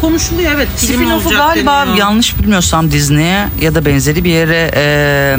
Konuşuluyor 0.02 0.52
evet. 0.56 0.68
Spin-off'u 0.78 1.30
galiba 1.38 1.82
deniyor. 1.82 1.98
yanlış 1.98 2.40
bilmiyorsam 2.40 2.92
Disney'e 2.92 3.48
ya 3.62 3.76
da 3.76 3.86
benzeri 3.86 4.24
bir 4.24 4.30
yere 4.30 4.72
e, 4.76 5.38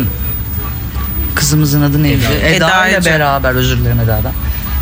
kızımızın 1.34 1.82
adı 1.82 2.02
neydi? 2.02 2.24
Eda, 2.44 2.66
Eda 2.66 2.88
ile 2.88 2.96
Ece. 2.96 3.10
beraber 3.10 3.54
özür 3.54 3.78
dilerim 3.78 4.00
Eda'dan. 4.00 4.32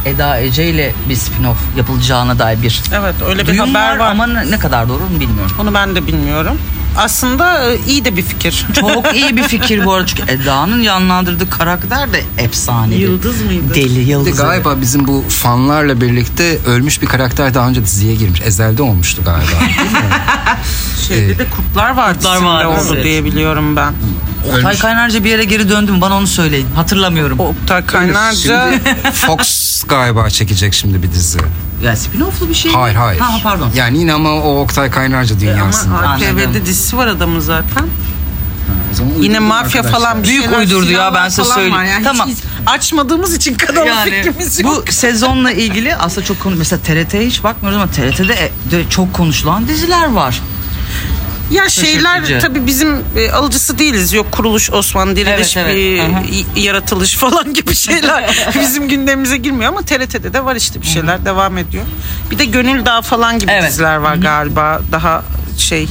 Eda 0.05 0.41
Ece 0.41 0.65
ile 0.71 0.95
bir 1.09 1.17
spin-off 1.17 1.57
yapılacağına 1.77 2.39
dair 2.39 2.63
bir 2.63 2.83
Evet 2.95 3.15
öyle 3.29 3.43
bir 3.43 3.47
duyum 3.47 3.75
haber 3.75 3.97
var. 3.99 4.11
ama 4.11 4.27
ne 4.27 4.51
ne 4.51 4.59
kadar 4.59 4.89
doğru 4.89 4.99
mu 5.03 5.21
bilmiyorum. 5.21 5.57
Onu 5.61 5.75
ben 5.75 5.95
de 5.97 6.07
bilmiyorum. 6.07 6.59
Aslında 6.97 7.71
e, 7.73 7.79
iyi 7.87 8.05
de 8.05 8.17
bir 8.17 8.23
fikir. 8.23 8.67
Çok 8.81 9.15
iyi 9.15 9.37
bir 9.37 9.43
fikir 9.43 9.85
bu 9.85 9.93
arada 9.93 10.07
çünkü 10.07 10.33
Eda'nın 10.33 10.85
canlandırdığı 10.85 11.51
karakter 11.51 12.13
de 12.13 12.23
efsane. 12.39 12.95
Yıldız 12.95 13.43
mıydı? 13.43 13.75
Deli 13.75 13.91
Bir 13.91 14.07
de 14.07 14.11
Yıldız. 14.11 14.37
galiba 14.39 14.81
bizim 14.81 15.07
bu 15.07 15.25
fanlarla 15.29 16.01
birlikte 16.01 16.59
ölmüş 16.67 17.03
bir 17.03 17.07
karakter 17.07 17.55
daha 17.55 17.69
önce 17.69 17.85
diziye 17.85 18.15
girmiş. 18.15 18.41
Ezel'de 18.45 18.83
olmuştu 18.83 19.23
galiba. 19.25 19.61
Değil 19.79 19.91
mi? 19.93 20.11
Şeyde 21.09 21.39
de 21.39 21.47
kurtlar 21.51 21.91
var 21.97 22.15
Kurtlar 22.15 22.33
dizisinde 22.33 22.49
var, 22.51 22.65
oldu 22.65 22.93
evet. 22.95 23.05
diye 23.05 23.25
biliyorum 23.25 23.77
ben. 23.77 23.93
Oktay 24.47 24.61
Ölmüş. 24.65 24.79
Kaynarca 24.79 25.25
bir 25.25 25.31
yere 25.31 25.45
geri 25.45 25.69
döndüm 25.69 26.01
bana 26.01 26.17
onu 26.17 26.27
söyleyin. 26.27 26.67
Hatırlamıyorum. 26.77 27.41
Oktay 27.41 27.87
Kaynarca 27.87 28.71
Şimdi 28.73 28.95
Fox 29.13 29.83
galiba 29.89 30.31
çekecek 30.31 30.75
şimdi 30.75 31.03
bir 31.03 31.13
dizi. 31.13 31.39
Ya 31.85 31.93
spin-off'lu 31.93 32.49
bir 32.49 32.55
şey 32.55 32.71
mi? 32.73 32.77
Hayır 32.77 32.97
hayır. 32.97 33.21
Ha 33.21 33.39
pardon. 33.43 33.71
Yani 33.75 33.99
yine 33.99 34.13
ama 34.13 34.31
o 34.33 34.61
Oktay 34.61 34.91
Kaynarca 34.91 35.41
dünyasında. 35.41 35.99
ama 35.99 36.07
Anladım. 36.09 36.37
ATV'de 36.39 36.67
dizisi 36.67 36.97
var 36.97 37.07
adamın 37.07 37.41
zaten. 37.41 37.85
O 38.93 38.97
zaman 38.97 39.11
Yine 39.13 39.23
uydurdum 39.23 39.43
mafya 39.45 39.81
arkadaşlar. 39.81 40.01
falan 40.01 40.23
bir 40.23 40.29
Büyük 40.29 40.45
şeyler, 40.45 40.59
uydurdu 40.59 40.85
ya, 40.85 40.89
silahlar 40.91 41.15
ben 41.25 41.29
size 41.29 41.43
falan 41.43 41.55
söyleyeyim. 41.55 41.85
Yani 41.91 42.05
Tamam. 42.05 42.29
Hiç 42.29 42.39
açmadığımız 42.67 43.35
için 43.35 43.55
kanal 43.55 43.87
Yani 43.87 44.11
fikrimiz 44.11 44.61
yok. 44.61 44.85
bu 44.89 44.93
sezonla 44.93 45.53
ilgili 45.53 45.97
aslında 45.97 46.27
çok 46.27 46.41
konu 46.41 46.55
mesela 46.57 46.83
TRT'ye 46.83 47.27
hiç 47.27 47.45
bakmıyoruz 47.45 47.83
ama 47.83 47.91
TRT'de 47.93 48.51
de 48.71 48.89
çok 48.91 49.13
konuşulan 49.13 49.69
diziler 49.69 50.13
var. 50.13 50.41
Ya 51.51 51.69
şeyler 51.69 52.21
Şaşırtıcı. 52.21 52.47
tabii 52.47 52.67
bizim 52.67 52.89
e, 53.17 53.31
alıcısı 53.33 53.79
değiliz. 53.79 54.13
Yok 54.13 54.33
kuruluş 54.33 54.71
Osman 54.73 55.17
diriliş 55.17 55.57
Evet, 55.57 55.67
evet. 55.69 55.77
bir 55.77 55.99
Aha. 56.01 56.23
y- 56.57 56.63
yaratılış 56.65 57.15
falan 57.17 57.55
gibi 57.55 57.75
şeyler 57.75 58.49
bizim 58.61 58.89
gündemimize 58.89 59.37
girmiyor 59.37 59.69
ama 59.73 59.83
TRT'de 59.83 60.33
de 60.33 60.45
var 60.45 60.57
işte 60.57 60.83
bir 60.83 60.87
şeyler 60.87 61.25
devam 61.25 61.59
ediyor. 61.59 61.85
Bir 62.31 62.39
de 62.39 62.45
Gönül 62.45 62.87
Dağı 62.87 63.03
falan 63.03 63.39
gibi 63.39 63.53
Evet. 63.53 63.71
diziler 63.71 63.97
var 63.97 64.15
galiba. 64.15 64.81
Daha 64.93 65.23
şey 65.59 65.83
e, 65.83 65.89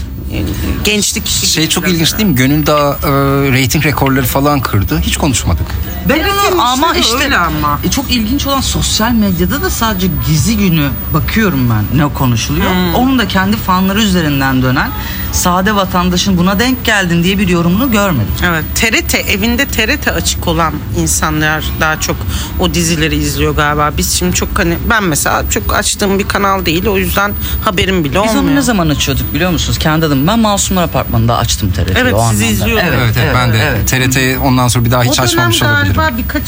gençlik 0.85 1.27
işi 1.27 1.45
Şey 1.47 1.63
gibi 1.63 1.73
çok 1.73 1.83
biraz 1.83 1.95
ilginç 1.95 2.17
değil 2.17 2.29
mi? 2.29 2.35
Gönül 2.35 2.65
Dağı 2.65 2.91
e, 2.93 3.07
reyting 3.51 3.85
rekorları 3.85 4.25
falan 4.25 4.59
kırdı. 4.61 4.99
Hiç 5.01 5.17
konuşmadık. 5.17 5.67
Ben 6.09 6.15
Evet, 6.19 6.31
onu 6.53 6.61
ama 6.61 6.95
işte 6.95 7.23
öyle 7.23 7.37
ama. 7.37 7.79
e, 7.83 7.91
çok 7.91 8.11
ilginç 8.11 8.47
olan 8.47 8.61
sosyal 8.61 9.11
medyada 9.11 9.61
da 9.61 9.69
sadece 9.69 10.07
Gizi 10.27 10.57
günü 10.57 10.89
bakıyorum 11.13 11.69
ben 11.69 11.99
ne 11.99 12.13
konuşuluyor. 12.13 12.69
Hmm. 12.71 12.95
Onun 12.95 13.19
da 13.19 13.27
kendi 13.27 13.57
fanları 13.57 14.01
üzerinden 14.01 14.61
dönen 14.61 14.89
sade 15.33 15.75
vatandaşın 15.75 16.37
buna 16.37 16.59
denk 16.59 16.85
geldin 16.85 17.23
diye 17.23 17.37
bir 17.37 17.47
yorumunu 17.47 17.91
görmedim. 17.91 18.27
Evet 18.49 18.63
TRT 18.75 19.15
evinde 19.15 19.65
TRT 19.67 20.07
açık 20.07 20.47
olan 20.47 20.73
insanlar 20.97 21.63
daha 21.79 21.99
çok 21.99 22.15
o 22.59 22.73
dizileri 22.73 23.15
izliyor 23.15 23.55
galiba. 23.55 23.91
Biz 23.97 24.13
şimdi 24.13 24.35
çok 24.35 24.59
hani 24.59 24.77
ben 24.89 25.03
mesela 25.03 25.43
çok 25.49 25.73
açtığım 25.75 26.19
bir 26.19 26.27
kanal 26.27 26.65
değil 26.65 26.87
o 26.87 26.97
yüzden 26.97 27.33
haberim 27.65 28.03
bile 28.03 28.11
Biz 28.13 28.17
olmuyor. 28.19 28.43
onu 28.43 28.55
ne 28.55 28.61
zaman 28.61 28.89
açıyorduk 28.89 29.33
biliyor 29.33 29.51
musunuz? 29.51 29.77
Kendi 29.79 30.05
adım. 30.05 30.27
Ben 30.27 30.39
Masumlar 30.39 30.83
Apartmanı'nda 30.83 31.37
açtım 31.37 31.71
TRT'yi 31.71 31.95
Evet, 31.97 32.13
o 32.13 32.27
sizi 32.31 32.45
anlamda. 32.45 32.45
izliyordum. 32.45 32.87
Evet, 32.97 33.15
evet, 33.23 33.35
ben 33.35 33.53
de 33.53 33.57
evet. 33.59 33.87
TRT 33.87 34.41
ondan 34.45 34.67
sonra 34.67 34.85
bir 34.85 34.91
daha 34.91 35.03
hiç 35.03 35.11
o 35.11 35.13
dönem 35.15 35.25
açmamış 35.25 35.63
olabilirim. 35.63 35.93
galiba 35.95 36.17
birkaç 36.17 36.43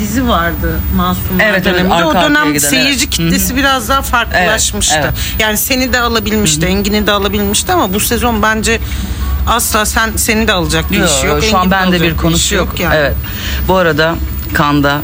dizi 0.00 0.28
vardı 0.28 0.80
Masumlar 0.96 1.44
Evet, 1.44 1.66
evet, 1.66 1.74
döneminde. 1.74 1.94
arka 1.94 2.08
o 2.08 2.14
dönem 2.30 2.48
giden, 2.54 2.68
seyirci 2.68 2.98
evet. 3.04 3.10
kitlesi 3.10 3.56
biraz 3.56 3.88
daha 3.88 4.02
farklılaşmıştı. 4.02 4.94
Evet, 5.02 5.12
Yani 5.38 5.56
seni 5.58 5.92
de 5.92 6.00
alabilmişti, 6.00 6.66
Engin'i 6.66 7.06
de 7.06 7.12
alabilmişti 7.12 7.72
ama 7.72 7.94
bu 7.94 8.00
sezon 8.00 8.27
bence 8.42 8.80
asla 9.46 9.86
sen 9.86 10.10
seni 10.16 10.48
de 10.48 10.52
alacak 10.52 10.92
bir 10.92 10.98
Yok, 10.98 11.08
iş 11.08 11.24
yok. 11.24 11.44
Şu 11.44 11.58
an 11.58 11.64
Engin'i 11.64 11.70
de 11.70 11.92
bende 11.92 12.02
bir 12.02 12.16
konusu 12.16 12.36
iş 12.44 12.52
yok. 12.52 12.80
yani. 12.80 12.94
Evet. 12.96 13.14
Bu 13.68 13.76
arada 13.76 14.14
Kanda 14.54 15.00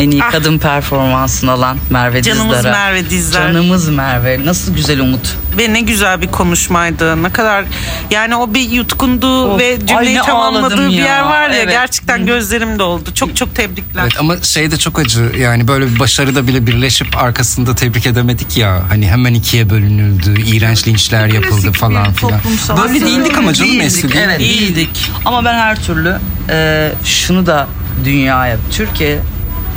En 0.00 0.10
iyi 0.10 0.24
Ah. 0.24 0.30
kadın 0.30 0.58
performansını 0.58 1.50
alan 1.50 1.78
Merve 1.90 2.22
Canımız 2.22 2.56
Dizdar'a. 2.56 2.72
Merve 2.72 3.10
Dizdar. 3.10 3.46
Canımız 3.46 3.88
Merve. 3.88 4.46
Nasıl 4.46 4.74
güzel 4.74 5.00
Umut. 5.00 5.36
Ve 5.58 5.72
ne 5.72 5.80
güzel 5.80 6.20
bir 6.20 6.26
konuşmaydı. 6.26 7.22
Ne 7.22 7.30
kadar 7.32 7.64
yani 8.10 8.36
o 8.36 8.54
bir 8.54 8.70
yutkundu 8.70 9.44
Of, 9.44 9.60
ve 9.60 9.64
ay 9.72 9.86
cümleyi 9.86 10.16
ne 10.16 10.22
tamamladığı 10.22 10.88
bir 10.88 10.92
ya. 10.94 11.04
yer 11.04 11.22
var 11.22 11.50
ya 11.50 11.56
Evet. 11.56 11.70
gerçekten 11.70 12.26
gözlerim 12.26 12.78
doldu. 12.78 13.14
Çok 13.14 13.36
çok 13.36 13.54
tebrikler. 13.54 14.02
Evet 14.02 14.12
ama 14.20 14.36
şey 14.42 14.70
de 14.70 14.76
çok 14.76 14.98
acı 14.98 15.32
yani 15.38 15.68
böyle 15.68 15.86
bir 15.94 15.98
başarıda 15.98 16.46
bile 16.46 16.66
birleşip 16.66 17.16
arkasında 17.18 17.74
tebrik 17.74 18.06
edemedik 18.06 18.56
ya 18.56 18.82
hani 18.88 19.08
hemen 19.10 19.34
ikiye 19.34 19.70
bölünüldü 19.70 20.40
iğrenç 20.46 20.88
linçler 20.88 21.26
yapıldı 21.26 21.72
falan 21.72 22.12
filan. 22.12 22.40
Böyle 22.82 23.00
değildik 23.06 23.38
ama 23.38 23.54
canım 23.54 23.70
Değildik? 23.70 24.14
Evet 24.16 24.40
değildik. 24.40 25.10
Ama 25.24 25.44
ben 25.44 25.54
her 25.54 25.82
türlü 25.84 26.16
e, 26.50 26.88
şunu 27.04 27.46
da 27.46 27.66
dünyaya, 28.04 28.56
Türkiye 28.72 29.18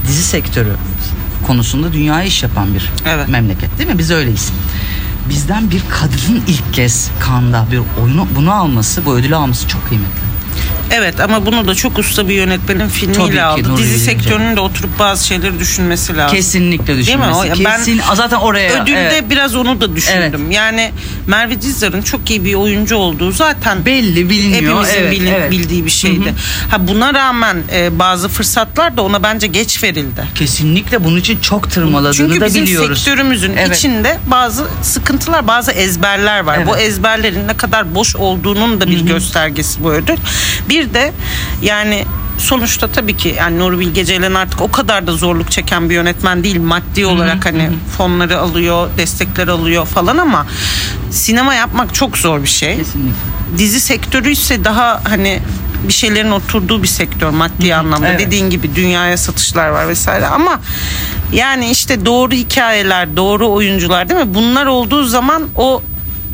dizi 0.08 0.24
sektörü 0.24 0.76
konusunda 1.48 1.94
dünyaya 1.94 2.24
iş 2.26 2.44
yapan 2.44 2.74
bir 2.74 2.89
Evet. 3.08 3.30
memleket 3.30 3.78
değil 3.78 3.89
mi? 3.89 3.98
Biz 3.98 4.12
öyleyiz. 4.12 4.52
Bizden 5.30 5.72
bir 5.72 5.82
kadının 5.89 6.44
ilk 6.48 6.74
kez 6.74 7.10
kanda 7.20 7.68
bir 7.72 7.82
oyunu 8.04 8.28
bunu 8.36 8.52
alması, 8.54 9.06
bu 9.06 9.16
ödülü 9.16 9.36
alması 9.36 9.68
çok 9.68 9.88
kıymetli. 9.88 10.33
Evet 10.92 11.20
ama 11.20 11.46
bunu 11.46 11.68
da 11.68 11.76
çok 11.76 12.00
usta 12.00 12.30
bir 12.30 12.34
yönetmenin 12.34 12.80
Tabii 12.80 12.89
filmiyle 12.92 13.32
ki, 13.34 13.42
aldı. 13.44 13.70
Nuri 13.70 13.78
Dizi 13.82 13.94
Bilge 13.94 14.04
sektörünün 14.06 14.56
de 14.56 14.60
oturup 14.60 15.00
bazı 15.00 15.28
şeyleri 15.28 15.60
düşünmesi 15.60 16.18
lazım. 16.18 16.38
Kesinlikle 16.38 16.88
Değil 16.88 16.98
mi? 16.98 17.04
düşünmesi. 17.06 17.39
O- 17.39 17.44
ya 17.44 17.56
ben 17.66 17.78
Kesin. 17.78 18.02
Zaten 18.16 18.38
oraya 18.38 18.84
Ödülde 18.84 19.00
evet. 19.00 19.24
biraz 19.30 19.56
onu 19.56 19.82
da 19.82 19.96
düşündüm. 19.96 20.52
Yani 20.52 20.92
Merve 21.28 21.62
Dizdar'ın 21.62 22.02
çok 22.02 22.30
iyi 22.30 22.46
bir 22.46 22.54
oyuncu 22.54 22.96
olduğu 22.96 23.32
zaten 23.32 23.86
belli 23.86 24.30
biliniyor. 24.30 24.62
hepimizin 24.62 24.94
evet, 25.02 25.12
bilin- 25.12 25.34
evet. 25.34 25.52
bildiği 25.52 25.86
bir 25.86 25.92
şeydi. 25.92 26.34
Ha 26.70 26.88
buna 26.88 27.13
rağmen 27.13 27.58
e, 27.74 28.00
bazı 28.00 28.30
fırsatlar 28.30 28.98
da 28.98 29.02
ona 29.02 29.24
bence 29.24 29.48
geç 29.48 29.84
verildi. 29.84 30.24
Kesinlikle 30.36 31.04
bunun 31.04 31.18
için 31.18 31.39
çok 31.39 31.72
tırmaladığını 31.72 32.13
Çünkü 32.13 32.42
da 32.42 32.46
bizim 32.46 32.63
biliyoruz. 32.66 32.98
sektörümüzün 33.04 33.54
Evet. 33.58 33.78
içinde 33.78 34.20
bazı 34.28 34.68
sıkıntılar, 34.82 35.48
bazı 35.48 35.72
ezberler 35.72 36.39
var. 36.39 36.58
Evet. 36.58 36.68
Bu 36.68 36.78
ezberlerin 36.78 37.48
ne 37.48 37.58
kadar 37.58 37.96
boş 37.96 38.16
olduğunun 38.16 38.82
da 38.82 38.88
bir 38.89 39.00
göstergesi 39.02 39.84
bu 39.84 39.92
ödül. 39.94 40.16
Bir 40.69 40.93
de 40.93 41.13
yani 41.62 42.06
sonuçta 42.38 42.88
tabii 42.88 43.17
ki 43.17 43.36
yani 43.38 43.60
Nuri 43.60 43.79
Bilge 43.79 44.06
Ceylan 44.06 44.34
artık 44.34 44.62
o 44.62 44.71
kadar 44.71 45.08
da 45.08 45.12
zorluk 45.12 45.51
çeken 45.51 45.89
bir 45.89 45.95
yönetmen 45.95 46.43
değil 46.43 46.62
maddi 46.62 47.06
olarak 47.06 47.45
hani 47.45 47.69
fonları 47.97 48.39
alıyor, 48.39 48.89
destekler 48.97 49.47
alıyor 49.47 49.86
falan 49.86 50.17
ama 50.17 50.45
sinema 51.12 51.53
yapmak 51.53 51.93
çok 51.93 52.17
zor 52.17 52.43
bir 52.43 52.47
şey 52.47 52.77
Kesinlikle. 52.77 53.13
dizi 53.58 53.79
sektörü 53.79 54.32
ise 54.32 54.63
daha 54.63 55.01
hani 55.10 55.39
bir 55.88 55.93
şeylerin 55.93 56.32
oturduğu 56.32 56.84
bir 56.84 56.88
sektör 56.88 57.29
maddi 57.29 57.75
anlamda. 57.75 58.08
evet. 58.08 58.19
Dediğin 58.19 58.49
gibi 58.49 58.75
dünyaya 58.75 59.17
satışlar 59.17 59.69
var 59.69 59.88
vesaire 59.88 60.25
ama 60.27 60.60
yani 61.34 61.71
işte 61.71 62.06
doğru 62.06 62.32
hikayeler, 62.32 63.17
doğru 63.17 63.49
oyuncular 63.49 64.10
değil 64.10 64.19
mi? 64.19 64.34
Bunlar 64.34 64.65
olduğu 64.65 65.03
zaman 65.03 65.43
o 65.56 65.82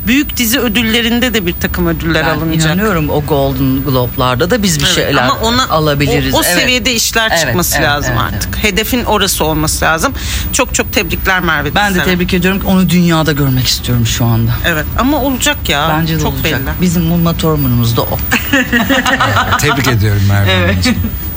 büyük 0.06 0.36
dizi 0.36 0.58
ödüllerinde 0.60 1.34
de 1.34 1.46
bir 1.46 1.52
takım 1.54 1.86
ödüller 1.86 2.26
Ben 2.26 2.30
alınacak. 2.34 2.64
inanıyorum 2.66 3.10
o 3.10 3.22
Golden 3.24 3.82
Globe'larda 3.84 4.50
da 4.50 4.62
biz 4.62 4.78
bir 4.80 4.84
Evet, 4.84 4.94
şeyler 4.94 5.22
ama 5.22 5.34
ona, 5.42 5.68
alabiliriz. 5.68 6.34
O, 6.34 6.38
o 6.38 6.42
Evet. 6.44 6.58
seviyede 6.60 6.94
işler 6.94 7.30
Evet, 7.30 7.40
çıkması 7.40 7.76
evet, 7.76 7.86
lazım 7.88 8.14
evet, 8.22 8.34
artık. 8.34 8.64
Hedefin 8.64 9.04
orası 9.04 9.44
olması 9.44 9.84
lazım. 9.84 10.12
Çok 10.52 10.74
çok 10.74 10.92
tebrikler 10.92 11.40
Merve. 11.40 11.74
Ben 11.74 11.90
de 11.90 11.94
Dizdar'a. 11.94 12.04
tebrik 12.14 12.34
ediyorum 12.34 12.60
onu 12.66 12.90
dünyada 12.90 13.32
görmek 13.32 13.66
istiyorum 13.66 14.06
şu 14.06 14.24
anda. 14.24 14.50
Evet 14.66 14.84
ama 14.98 15.22
olacak 15.22 15.68
ya. 15.68 15.96
Bence 16.00 16.16
de 16.16 16.22
çok 16.22 16.32
olacak. 16.34 16.44
belli. 16.44 16.80
Bizim 16.80 17.12
Uma 17.12 17.36
Thurman'ımız 17.36 17.96
da 17.96 18.02
o. 18.02 18.18
Tebrik 19.60 19.88
ediyorum 19.88 20.22
Merve 20.28 20.66
Hanımcığım. 20.66 20.94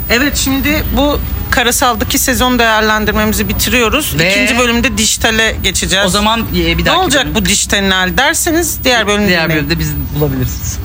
Evet 0.09 0.37
şimdi 0.37 0.83
bu 0.97 1.19
karasaldaki 1.53 2.17
sezon 2.19 2.59
değerlendirmemizi 2.59 3.49
bitiriyoruz. 3.49 4.15
Ve- 4.19 4.31
İkinci 4.31 4.59
bölümde 4.59 4.97
dijitale 4.97 5.55
geçeceğiz. 5.63 6.05
O 6.05 6.09
zaman 6.09 6.39
e, 6.41 6.77
bir 6.77 6.81
ne 6.81 6.85
dahaki 6.85 6.99
olacak 6.99 7.25
bölüm- 7.25 7.35
bu 7.35 7.45
dijital 7.45 8.17
derseniz 8.17 8.83
diğer 8.83 9.07
bölümde 9.07 9.27
diğer 9.27 9.49
bölümde 9.49 9.79
biz 9.79 9.93
bulabilirsiniz. 10.15 10.77